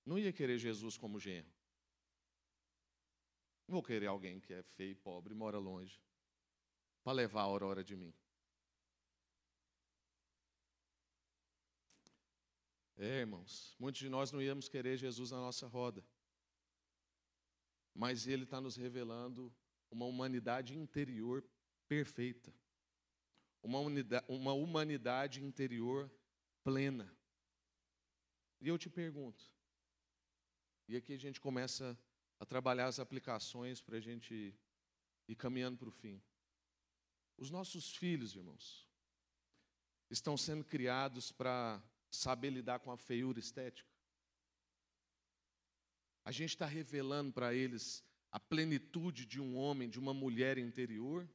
não 0.07 0.19
ia 0.19 0.33
querer 0.33 0.57
Jesus 0.57 0.97
como 0.97 1.21
genro. 1.21 1.53
Não 3.69 3.75
vou 3.75 3.83
querer 3.83 4.07
alguém 4.07 4.41
que 4.41 4.55
é 4.55 4.63
feio, 4.63 4.97
pobre, 4.97 5.35
mora 5.35 5.59
longe, 5.59 6.01
para 7.03 7.13
levar 7.13 7.41
a 7.41 7.45
aurora 7.45 7.85
de 7.85 7.97
mim. 7.97 8.15
É, 12.97 13.21
irmãos, 13.21 13.75
muitos 13.79 14.01
de 14.01 14.09
nós 14.09 14.31
não 14.33 14.41
íamos 14.41 14.69
querer 14.69 14.97
Jesus 14.97 15.33
na 15.33 15.39
nossa 15.39 15.67
roda 15.67 16.03
mas 17.95 18.27
ele 18.27 18.43
está 18.43 18.61
nos 18.61 18.77
revelando 18.77 19.55
uma 19.91 20.05
humanidade 20.05 20.77
interior 20.77 21.45
perfeita, 21.87 22.53
uma, 23.65 23.79
unidade, 23.81 24.25
uma 24.29 24.53
humanidade 24.53 25.43
interior 25.43 26.11
plena. 26.63 27.13
E 28.61 28.69
eu 28.69 28.79
te 28.79 28.89
pergunto, 28.89 29.45
e 30.87 30.97
aqui 30.97 31.15
a 31.15 31.19
gente 31.19 31.41
começa 31.41 31.99
a 32.39 32.45
trabalhar 32.45 32.87
as 32.87 33.01
aplicações 33.01 33.81
para 33.81 33.97
a 33.97 34.01
gente 34.01 34.55
ir 35.27 35.35
caminhando 35.35 35.79
para 35.79 35.89
o 35.89 35.93
fim. 35.93 36.23
Os 37.39 37.51
nossos 37.51 37.97
filhos, 37.97 38.37
irmãos, 38.37 38.87
estão 40.11 40.37
sendo 40.37 40.65
criados 40.65 41.33
para 41.33 41.83
saber 42.11 42.51
lidar 42.51 42.81
com 42.81 42.93
a 42.93 42.99
feiura 42.99 43.39
estética. 43.39 43.91
A 46.23 46.31
gente 46.31 46.51
está 46.51 46.67
revelando 46.67 47.33
para 47.33 47.55
eles 47.55 48.05
a 48.31 48.39
plenitude 48.39 49.25
de 49.25 49.41
um 49.41 49.57
homem, 49.57 49.89
de 49.89 49.99
uma 49.99 50.13
mulher 50.13 50.59
interior? 50.59 51.29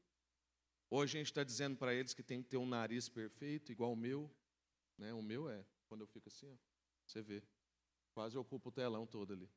Ou 0.90 1.02
a 1.02 1.06
gente 1.06 1.28
está 1.28 1.44
dizendo 1.44 1.78
para 1.78 1.94
eles 1.94 2.14
que 2.14 2.24
tem 2.24 2.42
que 2.42 2.50
ter 2.50 2.58
um 2.58 2.66
nariz 2.66 3.08
perfeito, 3.08 3.72
igual 3.72 3.94
o 3.94 3.96
meu? 3.96 4.30
Né? 4.98 5.14
O 5.14 5.22
meu 5.22 5.50
é, 5.50 5.64
quando 5.88 6.02
eu 6.02 6.08
fico 6.08 6.30
assim, 6.30 6.48
ó, 6.48 6.56
você 7.06 7.22
vê, 7.22 7.44
quase 8.14 8.38
ocupa 8.38 8.70
o 8.70 8.72
telão 8.72 9.06
todo 9.06 9.34
ali. 9.34 9.50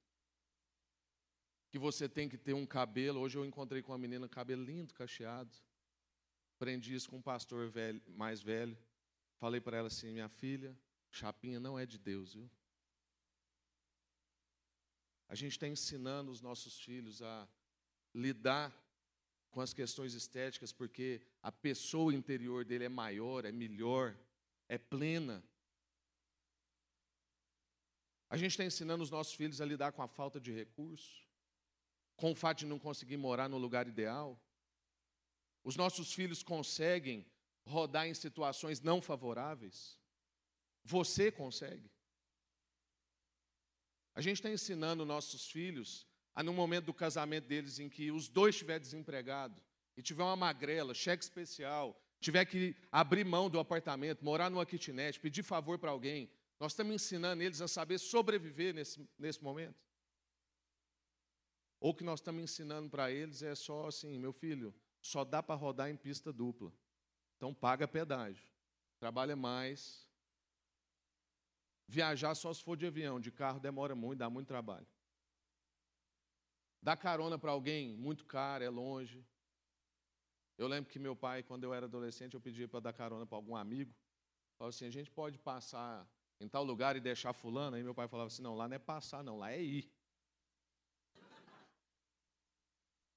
Que 1.71 1.79
você 1.79 2.09
tem 2.09 2.29
que 2.29 2.37
ter 2.37 2.53
um 2.53 2.66
cabelo. 2.66 3.21
Hoje 3.21 3.38
eu 3.38 3.47
encontrei 3.47 3.81
com 3.81 3.92
uma 3.92 3.99
menina, 3.99 4.29
cabelo 4.29 4.62
lindo, 4.62 4.92
cacheado. 4.92 5.55
Aprendi 6.57 6.95
isso 6.95 7.09
com 7.09 7.16
um 7.16 7.23
pastor 7.23 7.68
velho, 7.71 8.01
mais 8.09 8.42
velho. 8.42 8.77
Falei 9.38 9.61
para 9.61 9.79
ela 9.79 9.87
assim: 9.87 10.12
minha 10.12 10.29
filha, 10.29 10.79
chapinha 11.11 11.59
não 11.59 11.79
é 11.79 11.87
de 11.87 11.99
Deus, 11.99 12.35
viu? 12.35 12.51
A 15.29 15.35
gente 15.35 15.53
está 15.53 15.66
ensinando 15.66 16.31
os 16.31 16.42
nossos 16.42 16.79
filhos 16.79 17.23
a 17.23 17.49
lidar 18.14 18.71
com 19.53 19.61
as 19.61 19.73
questões 19.73 20.15
estéticas, 20.15 20.73
porque 20.73 21.21
a 21.43 21.53
pessoa 21.53 22.12
interior 22.12 22.65
dele 22.65 22.85
é 22.85 22.88
maior, 22.88 23.45
é 23.45 23.53
melhor, 23.53 24.17
é 24.67 24.79
plena. 24.79 25.45
A 28.31 28.37
gente 28.38 28.53
está 28.53 28.65
ensinando 28.65 29.05
os 29.05 29.11
nossos 29.11 29.35
filhos 29.35 29.61
a 29.61 29.67
lidar 29.67 29.93
com 29.93 30.03
a 30.03 30.09
falta 30.09 30.41
de 30.41 30.51
recursos, 30.51 31.29
com 32.17 32.33
o 32.33 32.35
fato 32.35 32.61
de 32.61 32.67
não 32.67 32.79
conseguir 32.79 33.19
morar 33.19 33.47
no 33.47 33.59
lugar 33.59 33.87
ideal. 33.87 34.41
Os 35.62 35.77
nossos 35.77 36.15
filhos 36.15 36.43
conseguem 36.43 37.27
rodar 37.65 38.07
em 38.07 38.15
situações 38.15 38.81
não 38.81 39.03
favoráveis. 39.03 39.99
Você 40.83 41.31
consegue. 41.31 41.91
A 44.15 44.23
gente 44.23 44.38
está 44.38 44.51
ensinando 44.51 45.05
nossos 45.05 45.51
filhos 45.51 46.07
a, 46.35 46.42
no 46.42 46.53
momento 46.53 46.87
do 46.87 46.95
casamento 46.95 47.47
deles, 47.47 47.79
em 47.79 47.88
que 47.88 48.11
os 48.11 48.29
dois 48.29 48.55
estiverem 48.55 48.81
desempregados 48.81 49.57
e 49.97 50.03
tiver 50.03 50.23
uma 50.23 50.37
magrela, 50.37 50.95
cheque 50.95 51.23
especial, 51.23 52.01
tiver 52.21 52.45
que 52.45 52.77
abrir 52.90 53.25
mão 53.25 53.51
do 53.51 53.59
apartamento, 53.59 54.25
morar 54.25 54.51
numa 54.51 54.64
kitnet, 54.64 55.21
pedir 55.21 55.42
favor 55.42 55.79
para 55.79 55.90
alguém, 55.90 56.31
nós 56.59 56.73
estamos 56.73 56.95
ensinando 56.95 57.42
eles 57.42 57.61
a 57.61 57.68
saber 57.68 57.99
sobreviver 57.99 58.73
nesse, 58.75 59.07
nesse 59.18 59.42
momento. 59.42 59.83
Ou 61.81 61.90
o 61.90 61.95
que 61.95 62.05
nós 62.05 62.21
estamos 62.21 62.42
ensinando 62.42 62.88
para 62.88 63.11
eles 63.11 63.42
é 63.42 63.55
só 63.55 63.88
assim, 63.88 64.18
meu 64.18 64.33
filho, 64.33 64.73
só 65.01 65.25
dá 65.25 65.42
para 65.42 65.57
rodar 65.57 65.90
em 65.90 65.97
pista 65.97 66.33
dupla. 66.33 66.73
Então 67.37 67.53
paga 67.53 67.88
pedágio. 67.88 68.47
Trabalha 69.01 69.35
mais, 69.35 70.07
Viajar 71.92 72.35
só 72.35 72.51
se 72.55 72.62
for 72.62 72.75
de 72.75 72.87
avião, 72.87 73.21
de 73.21 73.31
carro 73.31 73.61
demora 73.61 73.95
muito, 73.95 74.18
dá 74.18 74.31
muito 74.31 74.49
trabalho. 74.49 74.87
Dar 76.83 76.97
carona 76.97 77.38
para 77.38 77.53
alguém, 77.53 77.97
muito 77.97 78.27
caro, 78.27 78.64
é 78.64 78.68
longe. 78.68 79.25
Eu 80.59 80.66
lembro 80.66 80.90
que 80.90 80.99
meu 80.99 81.14
pai, 81.14 81.42
quando 81.42 81.64
eu 81.64 81.73
era 81.73 81.87
adolescente, 81.87 82.35
eu 82.35 82.40
pedia 82.40 82.66
para 82.66 82.81
dar 82.81 82.92
carona 82.92 83.25
para 83.25 83.38
algum 83.38 83.55
amigo. 83.55 83.95
Falava 84.59 84.71
assim: 84.71 84.87
a 84.87 84.90
gente 84.90 85.11
pode 85.11 85.38
passar 85.38 86.09
em 86.40 86.49
tal 86.49 86.64
lugar 86.64 86.97
e 86.97 87.01
deixar 87.01 87.33
fulano? 87.33 87.77
Aí 87.77 87.83
meu 87.83 87.95
pai 87.95 88.09
falava 88.09 88.27
assim: 88.27 88.42
não, 88.42 88.57
lá 88.57 88.66
não 88.68 88.75
é 88.75 88.79
passar, 88.79 89.23
não, 89.23 89.38
lá 89.38 89.53
é 89.53 89.62
ir. 89.62 89.92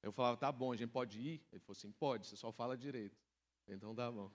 Eu 0.04 0.12
falava: 0.12 0.38
tá 0.38 0.52
bom, 0.52 0.72
a 0.72 0.76
gente 0.76 0.92
pode 0.92 1.20
ir? 1.20 1.44
Ele 1.52 1.60
falou 1.60 1.76
assim: 1.76 1.92
pode, 1.92 2.28
você 2.28 2.38
só 2.38 2.52
fala 2.52 2.78
direito. 2.78 3.20
Então 3.68 3.96
tá 3.96 4.12
bom. 4.12 4.32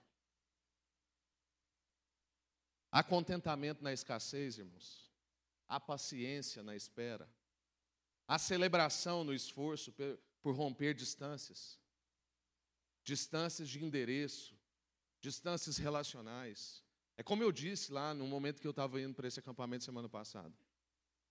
Há 2.91 3.01
contentamento 3.01 3.81
na 3.81 3.93
escassez, 3.93 4.57
irmãos. 4.57 5.09
Há 5.65 5.79
paciência 5.79 6.61
na 6.61 6.75
espera. 6.75 7.29
Há 8.31 8.37
celebração 8.39 9.23
no 9.23 9.33
esforço 9.33 9.93
por 10.41 10.55
romper 10.55 10.93
distâncias. 10.93 11.79
Distâncias 13.03 13.67
de 13.67 13.83
endereço, 13.83 14.55
distâncias 15.19 15.77
relacionais. 15.77 16.83
É 17.17 17.23
como 17.23 17.43
eu 17.43 17.51
disse 17.51 17.91
lá 17.91 18.13
no 18.13 18.25
momento 18.25 18.61
que 18.61 18.67
eu 18.67 18.71
estava 18.71 19.01
indo 19.01 19.13
para 19.13 19.27
esse 19.27 19.39
acampamento 19.39 19.83
semana 19.83 20.07
passada. 20.07 20.53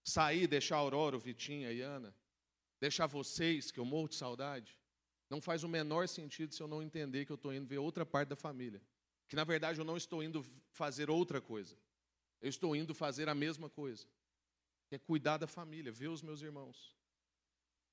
Sair, 0.04 0.46
deixar 0.46 0.76
a 0.76 0.80
Aurora, 0.80 1.16
o 1.16 1.20
Vitinho, 1.20 1.68
a 1.68 1.72
Iana, 1.72 2.14
deixar 2.78 3.06
vocês, 3.06 3.70
que 3.70 3.80
eu 3.80 3.84
morro 3.84 4.08
de 4.08 4.16
saudade, 4.16 4.78
não 5.30 5.40
faz 5.40 5.64
o 5.64 5.68
menor 5.68 6.06
sentido 6.06 6.54
se 6.54 6.62
eu 6.62 6.68
não 6.68 6.82
entender 6.82 7.24
que 7.24 7.32
eu 7.32 7.36
estou 7.36 7.54
indo 7.54 7.66
ver 7.66 7.78
outra 7.78 8.04
parte 8.04 8.28
da 8.28 8.36
família 8.36 8.82
que 9.30 9.36
na 9.36 9.44
verdade 9.44 9.78
eu 9.78 9.84
não 9.84 9.96
estou 9.96 10.24
indo 10.24 10.44
fazer 10.72 11.08
outra 11.08 11.40
coisa. 11.40 11.76
Eu 12.42 12.48
estou 12.48 12.74
indo 12.74 12.92
fazer 12.92 13.28
a 13.28 13.34
mesma 13.34 13.70
coisa. 13.70 14.04
Que 14.90 14.96
é 14.96 14.98
cuidar 14.98 15.38
da 15.38 15.46
família, 15.46 15.90
ver 15.90 16.08
os 16.08 16.20
meus 16.20 16.42
irmãos. 16.42 16.94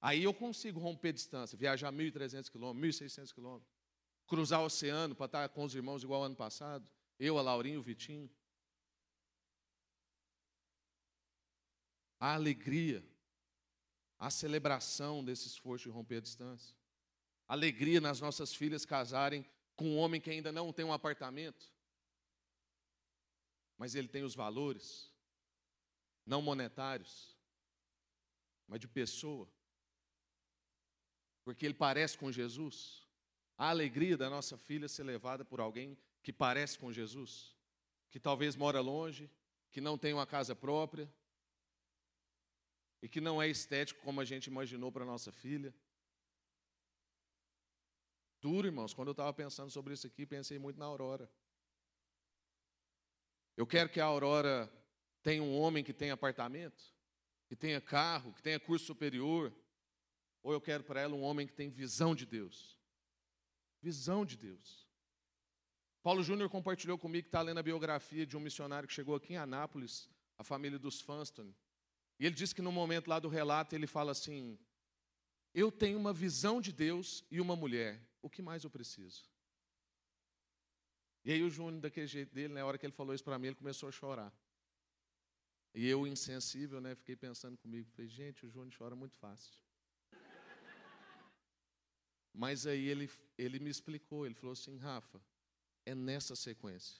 Aí 0.02 0.24
eu 0.24 0.34
consigo 0.34 0.80
romper 0.80 1.14
distância, 1.14 1.58
viajar 1.58 1.94
1.300 1.94 2.52
quilômetros, 2.52 3.00
1.600 3.00 3.34
quilômetros, 3.34 3.72
cruzar 4.28 4.62
o 4.62 4.66
oceano 4.66 5.16
para 5.16 5.28
estar 5.28 5.50
com 5.50 5.64
os 5.64 5.74
irmãos 5.74 6.04
igual 6.04 6.24
ano 6.24 6.36
passado, 6.36 6.86
eu, 7.18 7.38
a 7.38 7.42
Laurinho, 7.42 7.80
o 7.80 7.84
Vitinho. 7.84 8.30
A 12.20 12.34
alegria, 12.34 13.08
a 14.20 14.30
celebração 14.30 15.24
desse 15.24 15.48
esforço 15.48 15.86
de 15.86 15.96
romper 15.96 16.18
a 16.18 16.22
distância. 16.22 16.76
Alegria 17.48 18.02
nas 18.02 18.20
nossas 18.20 18.54
filhas 18.54 18.86
casarem 18.86 19.46
com 19.76 19.86
um 19.86 19.98
homem 19.98 20.20
que 20.20 20.30
ainda 20.30 20.52
não 20.52 20.74
tem 20.74 20.84
um 20.84 20.92
apartamento, 20.92 21.72
mas 23.78 23.94
ele 23.94 24.08
tem 24.08 24.24
os 24.24 24.34
valores, 24.34 25.14
não 26.28 26.42
monetários, 26.42 27.36
mas 28.68 28.82
de 28.82 28.88
pessoa, 28.88 29.50
porque 31.46 31.66
ele 31.66 31.74
parece 31.74 32.18
com 32.18 32.30
Jesus. 32.30 33.08
A 33.58 33.70
alegria 33.70 34.18
da 34.18 34.30
nossa 34.30 34.58
filha 34.58 34.90
ser 34.90 35.04
levada 35.04 35.46
por 35.46 35.62
alguém 35.62 35.98
que 36.22 36.34
parece 36.34 36.78
com 36.78 36.92
Jesus, 36.92 37.56
que 38.12 38.20
talvez 38.20 38.58
mora 38.58 38.82
longe, 38.82 39.32
que 39.72 39.80
não 39.80 39.98
tem 39.98 40.14
uma 40.14 40.28
casa 40.28 40.54
própria 40.54 41.12
e 43.02 43.08
que 43.08 43.22
não 43.22 43.42
é 43.42 43.48
estético 43.48 44.02
como 44.02 44.20
a 44.20 44.26
gente 44.26 44.48
imaginou 44.48 44.92
para 44.92 45.06
nossa 45.06 45.32
filha. 45.32 45.74
Duro, 48.42 48.68
irmãos. 48.68 48.94
Quando 48.94 49.08
eu 49.08 49.14
estava 49.14 49.34
pensando 49.34 49.72
sobre 49.72 49.94
isso 49.94 50.06
aqui, 50.06 50.26
pensei 50.26 50.60
muito 50.60 50.78
na 50.78 50.86
Aurora. 50.86 51.32
Eu 53.56 53.66
quero 53.66 53.90
que 53.90 54.00
a 54.00 54.06
Aurora 54.06 54.72
tenha 55.28 55.44
um 55.44 55.60
homem 55.60 55.84
que 55.84 55.92
tenha 55.92 56.14
apartamento, 56.14 56.82
que 57.50 57.56
tenha 57.56 57.82
carro, 57.82 58.32
que 58.32 58.42
tenha 58.42 58.58
curso 58.58 58.86
superior. 58.86 59.54
Ou 60.42 60.54
eu 60.54 60.62
quero 60.62 60.86
para 60.86 61.02
ela 61.02 61.16
um 61.16 61.22
homem 61.22 61.46
que 61.46 61.52
tem 61.52 61.70
visão 61.70 62.16
de 62.16 62.26
Deus. 62.26 62.80
Visão 63.82 64.26
de 64.26 64.38
Deus. 64.38 64.88
Paulo 66.02 66.24
Júnior 66.24 66.50
compartilhou 66.50 66.98
comigo 66.98 67.24
que 67.24 67.28
está 67.28 67.42
lendo 67.42 67.58
a 67.58 67.64
biografia 67.64 68.26
de 68.26 68.38
um 68.38 68.40
missionário 68.40 68.88
que 68.88 68.94
chegou 68.94 69.16
aqui 69.16 69.34
em 69.34 69.36
Anápolis, 69.36 70.10
a 70.38 70.46
família 70.46 70.80
dos 70.80 71.02
Funston. 71.02 71.54
E 72.18 72.26
ele 72.26 72.34
disse 72.34 72.56
que 72.56 72.62
no 72.62 72.72
momento 72.72 73.10
lá 73.10 73.20
do 73.20 73.28
relato 73.28 73.76
ele 73.76 73.86
fala 73.86 74.14
assim: 74.14 74.58
Eu 75.54 75.70
tenho 75.70 76.00
uma 76.00 76.14
visão 76.14 76.62
de 76.62 76.72
Deus 76.72 77.26
e 77.30 77.42
uma 77.42 77.54
mulher 77.58 78.02
o 78.22 78.30
que 78.30 78.42
mais 78.42 78.64
eu 78.64 78.70
preciso? 78.70 79.30
E 81.26 81.34
aí 81.34 81.44
o 81.44 81.50
Júnior, 81.50 81.82
daquele 81.82 82.08
jeito 82.08 82.34
dele, 82.34 82.54
na 82.54 82.66
hora 82.66 82.78
que 82.78 82.86
ele 82.86 82.94
falou 82.94 83.14
isso 83.14 83.26
para 83.26 83.38
mim, 83.38 83.48
ele 83.48 83.56
começou 83.56 83.90
a 83.90 83.92
chorar. 83.92 84.34
E 85.80 85.86
eu, 85.88 86.08
insensível, 86.08 86.82
né, 86.82 86.96
fiquei 86.96 87.16
pensando 87.16 87.56
comigo, 87.56 87.88
falei, 87.92 88.10
gente, 88.10 88.44
o 88.44 88.50
Júnior 88.50 88.74
chora 88.76 88.96
muito 88.96 89.16
fácil. 89.16 89.54
Mas 92.34 92.66
aí 92.66 92.84
ele, 92.88 93.08
ele 93.38 93.60
me 93.60 93.70
explicou, 93.70 94.26
ele 94.26 94.34
falou 94.34 94.54
assim, 94.54 94.76
Rafa, 94.78 95.22
é 95.86 95.94
nessa 95.94 96.36
sequência. 96.36 97.00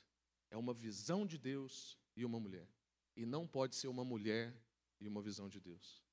É 0.52 0.56
uma 0.56 0.76
visão 0.76 1.26
de 1.26 1.40
Deus 1.40 1.98
e 2.16 2.24
uma 2.24 2.40
mulher. 2.40 2.70
E 3.16 3.26
não 3.26 3.48
pode 3.48 3.76
ser 3.76 3.88
uma 3.88 4.06
mulher 4.06 4.56
e 5.02 5.08
uma 5.08 5.24
visão 5.24 5.50
de 5.50 5.60
Deus. 5.60 6.06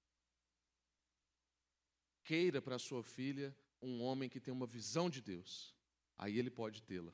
Queira 2.22 2.62
para 2.62 2.79
sua 2.79 3.03
filha 3.03 3.55
um 3.83 4.00
homem 4.00 4.31
que 4.31 4.40
tem 4.40 4.55
uma 4.55 4.66
visão 4.66 5.11
de 5.11 5.20
Deus, 5.20 5.77
aí 6.16 6.38
ele 6.38 6.50
pode 6.50 6.83
tê-la. 6.83 7.12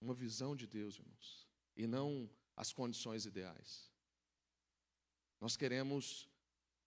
Uma 0.00 0.14
visão 0.14 0.56
de 0.56 0.66
Deus, 0.66 0.94
irmãos, 0.98 1.46
e 1.76 1.86
não 1.86 2.30
as 2.56 2.72
condições 2.72 3.26
ideais. 3.26 3.90
Nós 5.40 5.56
queremos 5.56 6.28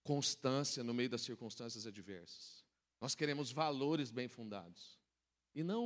constância 0.03 0.83
no 0.83 0.93
meio 0.93 1.09
das 1.09 1.21
circunstâncias 1.21 1.85
adversas. 1.85 2.65
Nós 2.99 3.13
queremos 3.13 3.51
valores 3.51 4.11
bem 4.11 4.27
fundados. 4.27 4.99
E 5.53 5.63
não 5.63 5.85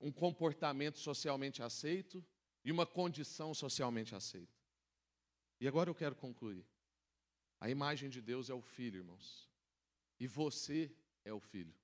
um, 0.00 0.10
comportamento 0.12 0.98
socialmente 0.98 1.62
aceito 1.62 2.24
e 2.64 2.72
uma 2.72 2.86
condição 2.86 3.52
socialmente 3.52 4.14
aceita. 4.14 4.56
E 5.60 5.68
agora 5.68 5.90
eu 5.90 5.94
quero 5.94 6.16
concluir. 6.16 6.66
A 7.60 7.68
imagem 7.68 8.08
de 8.08 8.22
Deus 8.22 8.48
é 8.48 8.54
o 8.54 8.62
Filho, 8.62 8.98
irmãos. 8.98 9.48
E 10.18 10.26
você 10.26 10.90
é 11.24 11.32
o 11.32 11.40
filho. 11.40 11.74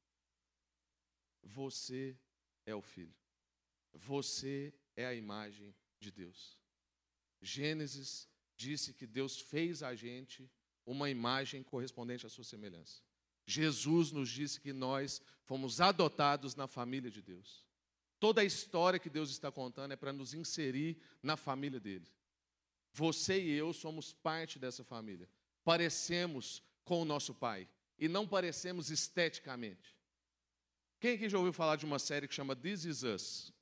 Você 1.43 2.19
é 2.65 2.75
o 2.75 2.81
filho. 2.81 3.15
Você 3.93 4.73
é 4.97 5.05
a 5.07 5.15
imagem 5.15 5.75
de 6.05 6.13
Deus. 6.13 6.59
Gênesis 7.41 8.29
disse 8.57 8.93
que 8.93 9.07
Deus 9.07 9.41
fez 9.41 9.83
a 9.83 9.95
gente 9.95 10.49
uma 10.87 11.11
imagem 11.11 11.63
correspondente 11.63 12.27
à 12.27 12.29
sua 12.29 12.45
semelhança. 12.45 13.03
Jesus 13.47 14.13
nos 14.13 14.31
disse 14.31 14.61
que 14.61 14.73
nós 14.73 15.21
fomos 15.45 15.81
adotados 15.81 16.55
na 16.55 16.67
família 16.67 17.11
de 17.11 17.21
Deus. 17.21 17.65
Toda 18.21 18.41
a 18.41 18.45
história 18.45 18.99
que 18.99 19.11
Deus 19.11 19.31
está 19.31 19.51
contando 19.51 19.93
é 19.93 19.97
para 19.97 20.13
nos 20.13 20.33
inserir 20.33 20.99
na 21.23 21.37
família 21.37 21.81
dele. 21.81 22.07
Você 22.93 23.43
e 23.43 23.51
eu 23.53 23.73
somos 23.73 24.13
parte 24.13 24.59
dessa 24.59 24.85
família. 24.85 25.29
Parecemos 25.65 26.63
com 26.85 27.03
o 27.03 27.05
nosso 27.05 27.35
pai 27.35 27.69
e 27.99 28.09
não 28.09 28.27
parecemos 28.27 28.91
esteticamente. 28.91 29.95
Quem 31.01 31.15
aqui 31.15 31.29
já 31.29 31.37
ouviu 31.37 31.53
falar 31.53 31.77
de 31.77 31.85
uma 31.85 31.99
série 31.99 32.29
que 32.29 32.35
chama 32.35 32.57
This 32.57 32.85
Is 32.85 33.03
Us? 33.03 33.54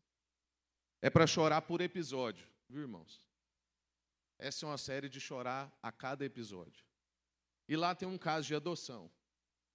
É 1.04 1.10
para 1.10 1.26
chorar 1.26 1.62
por 1.62 1.80
episódio, 1.80 2.46
viu, 2.68 2.82
irmãos? 2.82 3.20
Essa 4.38 4.64
é 4.64 4.68
uma 4.68 4.78
série 4.78 5.08
de 5.08 5.20
chorar 5.20 5.76
a 5.82 5.90
cada 5.90 6.24
episódio. 6.24 6.86
E 7.68 7.76
lá 7.76 7.92
tem 7.92 8.08
um 8.08 8.16
caso 8.16 8.46
de 8.46 8.54
adoção. 8.54 9.10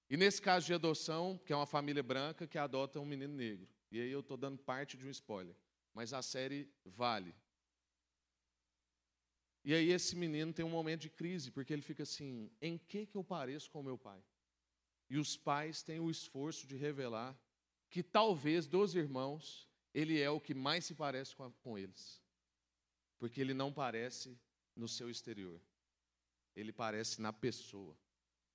E 0.09 0.15
nesse 0.15 0.41
caso 0.41 0.65
de 0.65 0.73
adoção, 0.73 1.37
que 1.45 1.51
é 1.51 1.55
uma 1.55 1.65
família 1.65 2.01
branca 2.01 2.47
que 2.47 2.57
adota 2.57 3.01
um 3.01 3.05
menino 3.05 3.33
negro. 3.33 3.67
E 3.91 3.99
aí 3.99 4.09
eu 4.09 4.21
estou 4.21 4.37
dando 4.37 4.57
parte 4.57 4.95
de 4.95 5.05
um 5.05 5.09
spoiler. 5.09 5.53
Mas 5.93 6.13
a 6.13 6.21
série 6.21 6.71
vale. 6.85 7.35
E 9.65 9.73
aí 9.73 9.91
esse 9.91 10.15
menino 10.15 10.53
tem 10.53 10.63
um 10.63 10.69
momento 10.69 11.01
de 11.01 11.09
crise, 11.09 11.51
porque 11.51 11.73
ele 11.73 11.81
fica 11.81 12.03
assim: 12.03 12.49
em 12.61 12.77
que, 12.77 13.05
que 13.05 13.17
eu 13.17 13.23
pareço 13.23 13.69
com 13.69 13.83
meu 13.83 13.97
pai? 13.97 14.23
E 15.09 15.17
os 15.17 15.35
pais 15.35 15.83
têm 15.83 15.99
o 15.99 16.09
esforço 16.09 16.65
de 16.65 16.77
revelar 16.77 17.37
que 17.89 18.01
talvez 18.01 18.65
dos 18.65 18.95
irmãos, 18.95 19.66
ele 19.97 20.21
é 20.21 20.29
o 20.29 20.39
que 20.39 20.53
mais 20.53 20.85
se 20.85 20.93
parece 20.93 21.35
com, 21.35 21.43
a, 21.43 21.51
com 21.63 21.75
eles. 21.75 22.21
Porque 23.17 23.41
ele 23.41 23.55
não 23.55 23.73
parece 23.73 24.39
no 24.75 24.87
seu 24.87 25.09
exterior, 25.09 25.59
ele 26.55 26.71
parece 26.71 27.19
na 27.19 27.33
pessoa. 27.33 27.97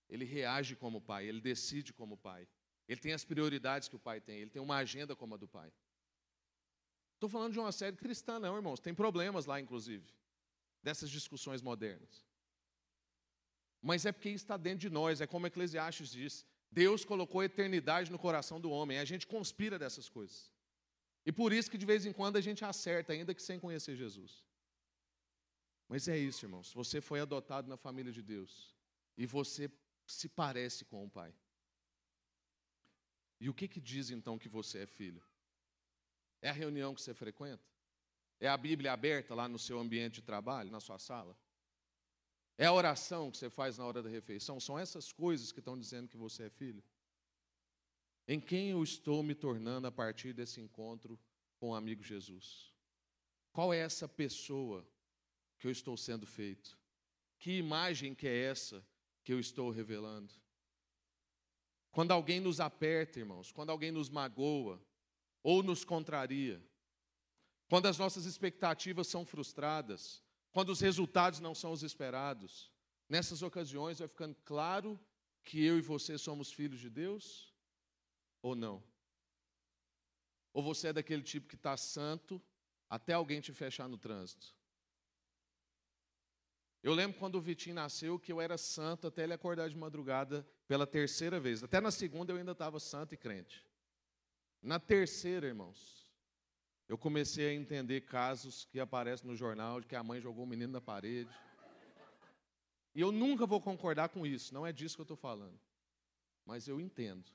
Ele 0.09 0.25
reage 0.25 0.77
como 0.77 1.01
pai, 1.01 1.27
ele 1.27 1.41
decide 1.41 1.93
como 1.93 2.17
pai. 2.17 2.47
Ele 2.87 3.01
tem 3.01 3.13
as 3.13 3.25
prioridades 3.25 3.89
que 3.89 3.97
o 3.97 3.99
pai 3.99 4.21
tem, 4.21 4.39
ele 4.39 4.51
tem 4.51 4.63
uma 4.63 4.77
agenda 4.77 5.17
como 5.17 5.35
a 5.35 5.37
do 5.37 5.49
pai. 5.49 5.73
Estou 7.15 7.29
falando 7.29 7.55
de 7.55 7.59
uma 7.59 7.73
série 7.73 7.97
cristã, 7.97 8.39
não, 8.39 8.55
irmãos. 8.55 8.79
Tem 8.79 8.95
problemas 8.95 9.45
lá, 9.45 9.61
inclusive, 9.61 10.07
dessas 10.81 11.11
discussões 11.11 11.61
modernas. 11.61 12.25
Mas 13.81 14.07
é 14.07 14.13
porque 14.13 14.29
está 14.29 14.57
dentro 14.57 14.79
de 14.79 14.91
nós, 14.91 15.21
é 15.21 15.27
como 15.27 15.49
Eclesiastes 15.49 16.13
diz. 16.13 16.47
Deus 16.71 17.05
colocou 17.05 17.41
a 17.41 17.47
eternidade 17.47 18.13
no 18.13 18.19
coração 18.19 18.61
do 18.61 18.71
homem, 18.71 18.99
a 19.01 19.05
gente 19.05 19.27
conspira 19.27 19.77
dessas 19.77 20.09
coisas. 20.09 20.52
E 21.25 21.33
por 21.33 21.53
isso 21.53 21.71
que 21.71 21.79
de 21.79 21.87
vez 21.87 22.05
em 22.05 22.13
quando 22.13 22.37
a 22.37 22.41
gente 22.41 22.65
acerta, 22.65 23.13
ainda 23.13 23.35
que 23.35 23.43
sem 23.43 23.59
conhecer 23.59 23.97
Jesus. 23.97 24.45
Mas 25.89 26.09
é 26.09 26.17
isso, 26.17 26.45
irmãos. 26.45 26.73
Você 26.73 27.01
foi 27.01 27.21
adotado 27.21 27.69
na 27.69 27.77
família 27.77 28.13
de 28.13 28.23
Deus. 28.23 28.75
E 29.17 29.27
você 29.27 29.71
se 30.07 30.29
parece 30.29 30.85
com 30.85 31.05
o 31.05 31.11
pai. 31.11 31.35
E 33.39 33.49
o 33.49 33.55
que, 33.55 33.69
que 33.69 33.81
diz 33.81 34.11
então 34.11 34.39
que 34.39 34.49
você 34.49 34.81
é 34.81 34.87
filho? 34.87 35.23
É 36.41 36.49
a 36.49 36.53
reunião 36.53 36.95
que 36.95 37.03
você 37.03 37.15
frequenta? 37.15 37.63
É 38.41 38.49
a 38.49 38.57
Bíblia 38.57 38.93
aberta 38.93 39.35
lá 39.35 39.49
no 39.49 39.59
seu 39.59 39.79
ambiente 39.79 40.15
de 40.15 40.23
trabalho, 40.23 40.71
na 40.71 40.81
sua 40.81 40.99
sala? 40.99 41.39
É 42.59 42.67
a 42.67 42.73
oração 42.73 43.31
que 43.31 43.37
você 43.37 43.49
faz 43.49 43.79
na 43.79 43.85
hora 43.85 44.03
da 44.03 44.09
refeição? 44.09 44.59
São 44.59 44.79
essas 44.79 45.13
coisas 45.13 45.53
que 45.53 45.61
estão 45.61 45.79
dizendo 45.79 46.09
que 46.09 46.17
você 46.17 46.45
é 46.45 46.51
filho? 46.51 46.83
Em 48.27 48.41
quem 48.41 48.71
eu 48.71 48.83
estou 48.83 49.23
me 49.23 49.35
tornando 49.35 49.87
a 49.87 49.93
partir 49.93 50.33
desse 50.33 50.61
encontro 50.61 51.19
com 51.57 51.71
o 51.71 51.75
amigo 51.75 52.03
Jesus? 52.03 52.73
Qual 53.53 53.73
é 53.73 53.79
essa 53.79 54.09
pessoa 54.09 54.87
que 55.59 55.67
eu 55.67 55.71
estou 55.71 55.97
sendo 55.97 56.27
feito? 56.27 56.79
Que 57.39 57.59
imagem 57.59 58.15
que 58.15 58.27
é 58.27 58.45
essa 58.45 58.85
que 59.25 59.33
eu 59.33 59.41
estou 59.41 59.71
revelando. 59.71 60.33
Quando 61.91 62.13
alguém 62.13 62.41
nos 62.41 62.61
aperta, 62.61 63.19
irmãos, 63.19 63.53
quando 63.53 63.71
alguém 63.71 63.91
nos 63.91 64.09
magoa 64.09 64.81
ou 65.43 65.63
nos 65.63 65.85
contraria, 65.85 66.63
quando 67.69 67.87
as 67.87 67.99
nossas 67.99 68.25
expectativas 68.25 69.09
são 69.09 69.27
frustradas, 69.27 70.23
quando 70.53 70.71
os 70.71 70.81
resultados 70.81 71.41
não 71.41 71.55
são 71.55 71.73
os 71.73 71.83
esperados, 71.83 72.71
nessas 73.09 73.43
ocasiões 73.43 73.99
vai 73.99 74.09
ficando 74.09 74.37
claro 74.45 74.99
que 75.45 75.63
eu 75.63 75.77
e 75.77 75.83
você 75.83 76.17
somos 76.17 76.53
filhos 76.53 76.81
de 76.81 76.89
Deus 76.89 77.52
ou 78.43 78.55
não? 78.55 78.83
Ou 80.53 80.63
você 80.63 80.89
é 80.89 80.93
daquele 80.93 81.23
tipo 81.23 81.49
que 81.49 81.55
está 81.55 81.77
santo 81.77 82.43
até 82.91 83.15
alguém 83.15 83.41
te 83.41 83.53
fechar 83.53 83.89
no 83.89 83.97
trânsito? 83.97 84.55
Eu 86.83 86.93
lembro 86.93 87.19
quando 87.19 87.37
o 87.37 87.41
Vitinho 87.41 87.77
nasceu 87.77 88.19
que 88.19 88.33
eu 88.33 88.41
era 88.41 88.59
santo 88.59 89.07
até 89.07 89.23
ele 89.23 89.33
acordar 89.33 89.69
de 89.69 89.77
madrugada 89.77 90.47
pela 90.67 90.87
terceira 90.87 91.39
vez. 91.39 91.63
Até 91.63 91.81
na 91.81 91.93
segunda 91.93 92.33
eu 92.33 92.37
ainda 92.37 92.53
estava 92.53 92.81
santo 92.81 93.15
e 93.15 93.17
crente. 93.17 93.65
Na 94.61 94.81
terceira, 94.81 95.47
irmãos, 95.47 96.11
eu 96.89 96.99
comecei 96.99 97.49
a 97.49 97.55
entender 97.55 98.03
casos 98.03 98.65
que 98.65 98.81
aparecem 98.81 99.29
no 99.29 99.37
jornal 99.37 99.81
de 99.81 99.87
que 99.87 99.95
a 99.95 100.03
mãe 100.03 100.21
jogou 100.21 100.45
o 100.45 100.47
menino 100.47 100.73
na 100.73 100.81
parede. 100.81 101.31
E 102.95 103.01
eu 103.01 103.13
nunca 103.13 103.47
vou 103.47 103.61
concordar 103.61 104.09
com 104.09 104.27
isso, 104.27 104.53
não 104.53 104.67
é 104.67 104.73
disso 104.73 104.97
que 104.97 105.01
eu 105.01 105.05
estou 105.05 105.17
falando. 105.17 105.59
Mas 106.45 106.67
eu 106.67 106.81
entendo. 106.81 107.31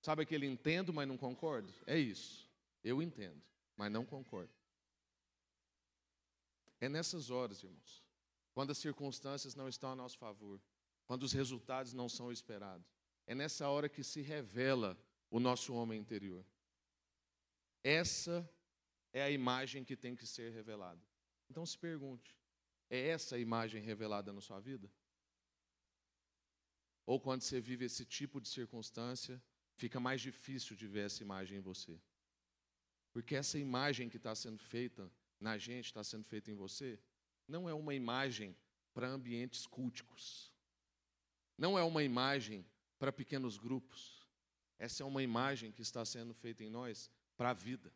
Sabe 0.00 0.22
aquele 0.22 0.46
entendo, 0.46 0.92
mas 0.92 1.08
não 1.08 1.16
concordo? 1.16 1.72
É 1.86 1.98
isso. 1.98 2.48
Eu 2.82 3.02
entendo, 3.02 3.42
mas 3.76 3.90
não 3.90 4.04
concordo. 4.04 4.52
É 6.80 6.88
nessas 6.88 7.30
horas, 7.30 7.62
irmãos, 7.62 8.04
quando 8.52 8.70
as 8.70 8.78
circunstâncias 8.78 9.54
não 9.54 9.68
estão 9.68 9.92
a 9.92 9.96
nosso 9.96 10.16
favor, 10.18 10.60
quando 11.06 11.24
os 11.24 11.32
resultados 11.32 11.92
não 11.92 12.08
são 12.08 12.30
esperados, 12.30 12.86
é 13.26 13.34
nessa 13.34 13.68
hora 13.68 13.88
que 13.88 14.04
se 14.04 14.20
revela 14.20 14.96
o 15.30 15.40
nosso 15.40 15.74
homem 15.74 16.00
interior. 16.00 16.44
Essa 17.82 18.48
é 19.12 19.22
a 19.22 19.30
imagem 19.30 19.84
que 19.84 19.96
tem 19.96 20.14
que 20.14 20.26
ser 20.26 20.52
revelada. 20.52 21.00
Então 21.50 21.64
se 21.66 21.76
pergunte: 21.76 22.36
é 22.88 23.08
essa 23.08 23.36
a 23.36 23.38
imagem 23.38 23.82
revelada 23.82 24.32
na 24.32 24.40
sua 24.40 24.60
vida? 24.60 24.90
Ou 27.04 27.18
quando 27.18 27.42
você 27.42 27.60
vive 27.60 27.86
esse 27.86 28.04
tipo 28.04 28.40
de 28.40 28.48
circunstância, 28.48 29.42
fica 29.78 30.00
mais 30.00 30.20
difícil 30.20 30.74
de 30.76 30.86
ver 30.86 31.06
essa 31.06 31.22
imagem 31.22 31.58
em 31.58 31.60
você? 31.60 31.98
Porque 33.12 33.36
essa 33.36 33.58
imagem 33.58 34.08
que 34.08 34.16
está 34.16 34.34
sendo 34.34 34.58
feita 34.58 35.10
na 35.40 35.56
gente, 35.56 35.86
está 35.86 36.02
sendo 36.02 36.24
feito 36.24 36.50
em 36.50 36.54
você, 36.54 36.98
não 37.46 37.68
é 37.68 37.72
uma 37.72 37.94
imagem 37.94 38.56
para 38.92 39.06
ambientes 39.08 39.66
culticos. 39.66 40.52
Não 41.56 41.78
é 41.78 41.84
uma 41.84 42.02
imagem 42.02 42.66
para 42.98 43.12
pequenos 43.12 43.56
grupos. 43.56 44.26
Essa 44.78 45.04
é 45.04 45.06
uma 45.06 45.22
imagem 45.22 45.70
que 45.70 45.80
está 45.80 46.04
sendo 46.04 46.34
feita 46.34 46.64
em 46.64 46.70
nós 46.70 47.08
para 47.36 47.50
a 47.50 47.54
vida. 47.54 47.92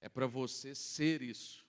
É 0.00 0.10
para 0.10 0.26
você 0.26 0.74
ser 0.74 1.22
isso, 1.22 1.66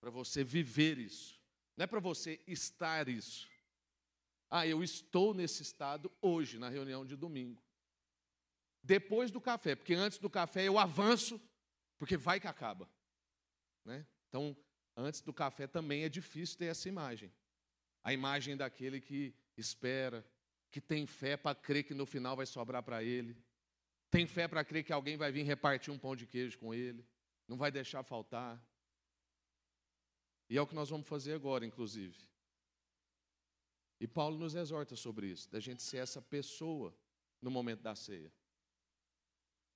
para 0.00 0.10
você 0.10 0.42
viver 0.42 0.98
isso. 0.98 1.40
Não 1.76 1.84
é 1.84 1.86
para 1.86 2.00
você 2.00 2.40
estar 2.48 3.08
isso. 3.08 3.48
Ah, 4.50 4.66
eu 4.66 4.82
estou 4.82 5.32
nesse 5.32 5.62
estado 5.62 6.10
hoje, 6.20 6.58
na 6.58 6.68
reunião 6.68 7.06
de 7.06 7.14
domingo. 7.14 7.62
Depois 8.82 9.30
do 9.30 9.40
café, 9.40 9.74
porque 9.74 9.94
antes 9.94 10.18
do 10.18 10.30
café 10.30 10.66
eu 10.66 10.78
avanço, 10.78 11.40
porque 11.98 12.16
vai 12.16 12.40
que 12.40 12.46
acaba. 12.46 12.88
Né? 13.84 14.06
Então, 14.28 14.56
antes 14.96 15.20
do 15.20 15.32
café 15.32 15.66
também 15.66 16.04
é 16.04 16.08
difícil 16.08 16.58
ter 16.58 16.66
essa 16.66 16.88
imagem. 16.88 17.32
A 18.02 18.12
imagem 18.12 18.56
daquele 18.56 19.00
que 19.00 19.34
espera, 19.56 20.26
que 20.70 20.80
tem 20.80 21.06
fé 21.06 21.36
para 21.36 21.54
crer 21.54 21.84
que 21.84 21.94
no 21.94 22.06
final 22.06 22.36
vai 22.36 22.46
sobrar 22.46 22.82
para 22.82 23.02
ele. 23.02 23.36
Tem 24.10 24.26
fé 24.26 24.48
para 24.48 24.64
crer 24.64 24.84
que 24.84 24.92
alguém 24.92 25.16
vai 25.16 25.30
vir 25.30 25.42
repartir 25.42 25.92
um 25.92 25.98
pão 25.98 26.16
de 26.16 26.26
queijo 26.26 26.58
com 26.58 26.72
ele. 26.72 27.06
Não 27.46 27.56
vai 27.56 27.70
deixar 27.70 28.02
faltar. 28.02 28.62
E 30.48 30.56
é 30.56 30.62
o 30.62 30.66
que 30.66 30.74
nós 30.74 30.88
vamos 30.88 31.06
fazer 31.06 31.34
agora, 31.34 31.66
inclusive. 31.66 32.16
E 34.00 34.08
Paulo 34.08 34.38
nos 34.38 34.54
exorta 34.54 34.96
sobre 34.96 35.26
isso, 35.26 35.48
da 35.50 35.60
gente 35.60 35.82
ser 35.82 35.98
essa 35.98 36.22
pessoa 36.22 36.96
no 37.40 37.50
momento 37.50 37.82
da 37.82 37.94
ceia. 37.94 38.32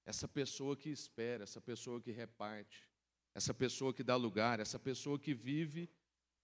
Essa 0.04 0.28
pessoa 0.28 0.76
que 0.76 0.90
espera, 0.90 1.44
essa 1.44 1.60
pessoa 1.60 2.00
que 2.00 2.10
reparte, 2.10 2.88
essa 3.34 3.54
pessoa 3.54 3.92
que 3.92 4.02
dá 4.02 4.16
lugar, 4.16 4.60
essa 4.60 4.78
pessoa 4.78 5.18
que 5.18 5.34
vive 5.34 5.90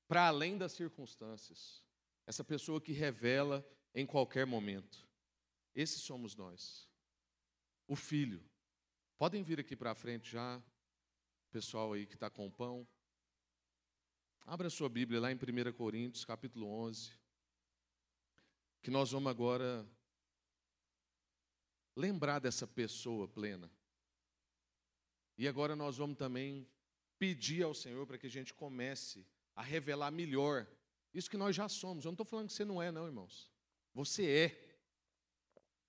para 0.09 0.27
além 0.27 0.59
das 0.59 0.73
circunstâncias, 0.73 1.85
essa 2.27 2.43
pessoa 2.43 2.81
que 2.81 2.93
revela 2.93 3.65
em 3.95 4.05
qualquer 4.07 4.47
momento. 4.47 5.07
Esses 5.75 6.03
somos 6.03 6.35
nós. 6.35 6.89
O 7.87 7.95
filho. 7.95 8.45
Podem 9.17 9.43
vir 9.43 9.61
aqui 9.61 9.77
para 9.77 9.95
frente 9.95 10.31
já, 10.31 10.63
pessoal 11.51 11.93
aí 11.93 12.07
que 12.07 12.15
está 12.15 12.31
com 12.31 12.47
o 12.47 12.51
pão. 12.51 12.87
Abra 14.47 14.71
sua 14.71 14.89
Bíblia 14.89 15.21
lá 15.21 15.31
em 15.31 15.37
1 15.37 15.73
Coríntios, 15.75 16.25
capítulo 16.25 16.67
11, 16.67 17.13
que 18.83 18.91
nós 18.91 19.13
vamos 19.13 19.31
agora 19.31 19.87
lembrar 22.01 22.39
dessa 22.39 22.67
pessoa 22.67 23.29
plena. 23.29 23.71
E 25.37 25.47
agora 25.47 25.77
nós 25.77 25.97
vamos 25.97 26.17
também 26.17 26.67
pedir 27.19 27.63
ao 27.63 27.75
Senhor 27.75 28.07
para 28.07 28.19
que 28.19 28.27
a 28.27 28.31
gente 28.31 28.55
comece 28.55 29.27
a 29.55 29.63
revelar 29.63 30.11
melhor 30.11 30.67
isso 31.13 31.31
que 31.31 31.37
nós 31.37 31.55
já 31.55 31.69
somos. 31.69 32.05
Eu 32.05 32.11
não 32.11 32.15
estou 32.15 32.27
falando 32.27 32.49
que 32.49 32.55
você 32.55 32.65
não 32.65 32.81
é, 32.83 32.91
não, 32.91 33.07
irmãos. 33.07 33.51
Você 33.95 34.27
é. 34.27 34.71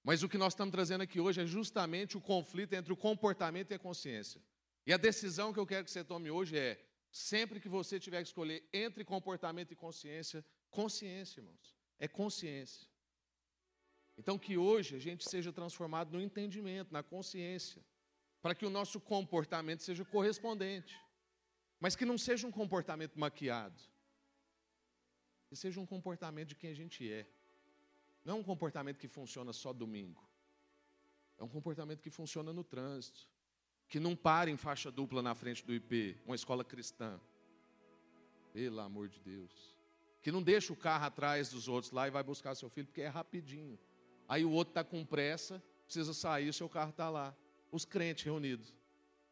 Mas 0.04 0.24
o 0.24 0.30
que 0.30 0.38
nós 0.38 0.54
estamos 0.54 0.72
trazendo 0.72 1.02
aqui 1.02 1.20
hoje 1.20 1.42
é 1.42 1.46
justamente 1.46 2.18
o 2.18 2.22
conflito 2.22 2.74
entre 2.74 2.92
o 2.92 2.98
comportamento 2.98 3.72
e 3.72 3.76
a 3.76 3.80
consciência. 3.80 4.42
E 4.86 4.92
a 4.92 4.98
decisão 4.98 5.54
que 5.54 5.60
eu 5.60 5.66
quero 5.66 5.86
que 5.86 5.92
você 5.92 6.04
tome 6.04 6.32
hoje 6.32 6.58
é: 6.58 6.84
sempre 7.12 7.60
que 7.60 7.70
você 7.70 8.00
tiver 8.00 8.22
que 8.22 8.30
escolher 8.30 8.68
entre 8.74 9.06
comportamento 9.06 9.72
e 9.72 9.76
consciência, 9.76 10.44
consciência, 10.70 11.40
irmãos. 11.40 11.76
É 12.00 12.08
consciência. 12.08 12.88
Então, 14.18 14.38
que 14.38 14.58
hoje 14.58 14.96
a 14.96 15.00
gente 15.00 15.28
seja 15.28 15.52
transformado 15.52 16.12
no 16.12 16.22
entendimento, 16.22 16.92
na 16.92 17.02
consciência, 17.02 17.84
para 18.42 18.56
que 18.56 18.66
o 18.66 18.70
nosso 18.70 19.00
comportamento 19.00 19.84
seja 19.84 20.04
correspondente, 20.04 21.00
mas 21.80 21.96
que 21.96 22.06
não 22.06 22.18
seja 22.18 22.48
um 22.48 22.52
comportamento 22.52 23.20
maquiado, 23.20 23.82
que 25.48 25.56
seja 25.56 25.80
um 25.80 25.86
comportamento 25.86 26.50
de 26.50 26.56
quem 26.56 26.72
a 26.72 26.76
gente 26.76 27.12
é. 27.12 27.28
Não 28.24 28.38
é 28.38 28.40
um 28.40 28.44
comportamento 28.44 28.98
que 28.98 29.08
funciona 29.08 29.52
só 29.52 29.74
domingo. 29.74 30.24
É 31.38 31.44
um 31.44 31.50
comportamento 31.50 32.02
que 32.02 32.10
funciona 32.10 32.54
no 32.54 32.64
trânsito, 32.64 33.28
que 33.90 34.00
não 34.00 34.16
para 34.16 34.50
em 34.50 34.58
faixa 34.58 34.92
dupla 34.92 35.22
na 35.22 35.34
frente 35.34 35.66
do 35.66 35.74
IP, 35.74 36.18
uma 36.26 36.36
escola 36.36 36.64
cristã. 36.64 37.20
Pelo 38.54 38.80
amor 38.80 39.10
de 39.10 39.20
Deus. 39.20 39.76
Que 40.22 40.32
não 40.32 40.42
deixa 40.42 40.72
o 40.72 40.76
carro 40.76 41.06
atrás 41.06 41.50
dos 41.50 41.68
outros 41.68 41.92
lá 41.92 42.08
e 42.08 42.12
vai 42.12 42.24
buscar 42.24 42.54
seu 42.54 42.70
filho, 42.70 42.88
porque 42.88 43.02
é 43.02 43.08
rapidinho. 43.08 43.80
Aí 44.32 44.46
o 44.46 44.52
outro 44.52 44.72
está 44.72 44.82
com 44.82 45.06
pressa, 45.06 45.62
precisa 45.84 46.14
sair, 46.14 46.48
o 46.48 46.54
seu 46.54 46.70
carro 46.70 46.92
está 46.92 47.10
lá. 47.10 47.36
Os 47.70 47.84
crentes 47.84 48.24
reunidos. 48.24 48.74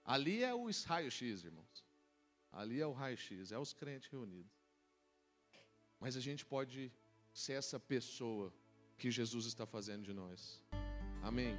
Ali 0.03 0.43
é 0.43 0.53
o 0.53 0.69
raio-x, 0.85 1.45
irmãos. 1.45 1.85
Ali 2.51 2.81
é 2.81 2.85
o 2.85 2.91
raio-x, 2.91 3.53
é 3.53 3.57
os 3.57 3.71
crentes 3.71 4.09
reunidos. 4.09 4.51
Mas 6.01 6.17
a 6.17 6.19
gente 6.19 6.45
pode 6.45 6.91
ser 7.31 7.53
essa 7.53 7.79
pessoa 7.79 8.53
que 8.97 9.09
Jesus 9.09 9.45
está 9.45 9.65
fazendo 9.65 10.03
de 10.03 10.11
nós. 10.11 10.61
Amém. 11.23 11.55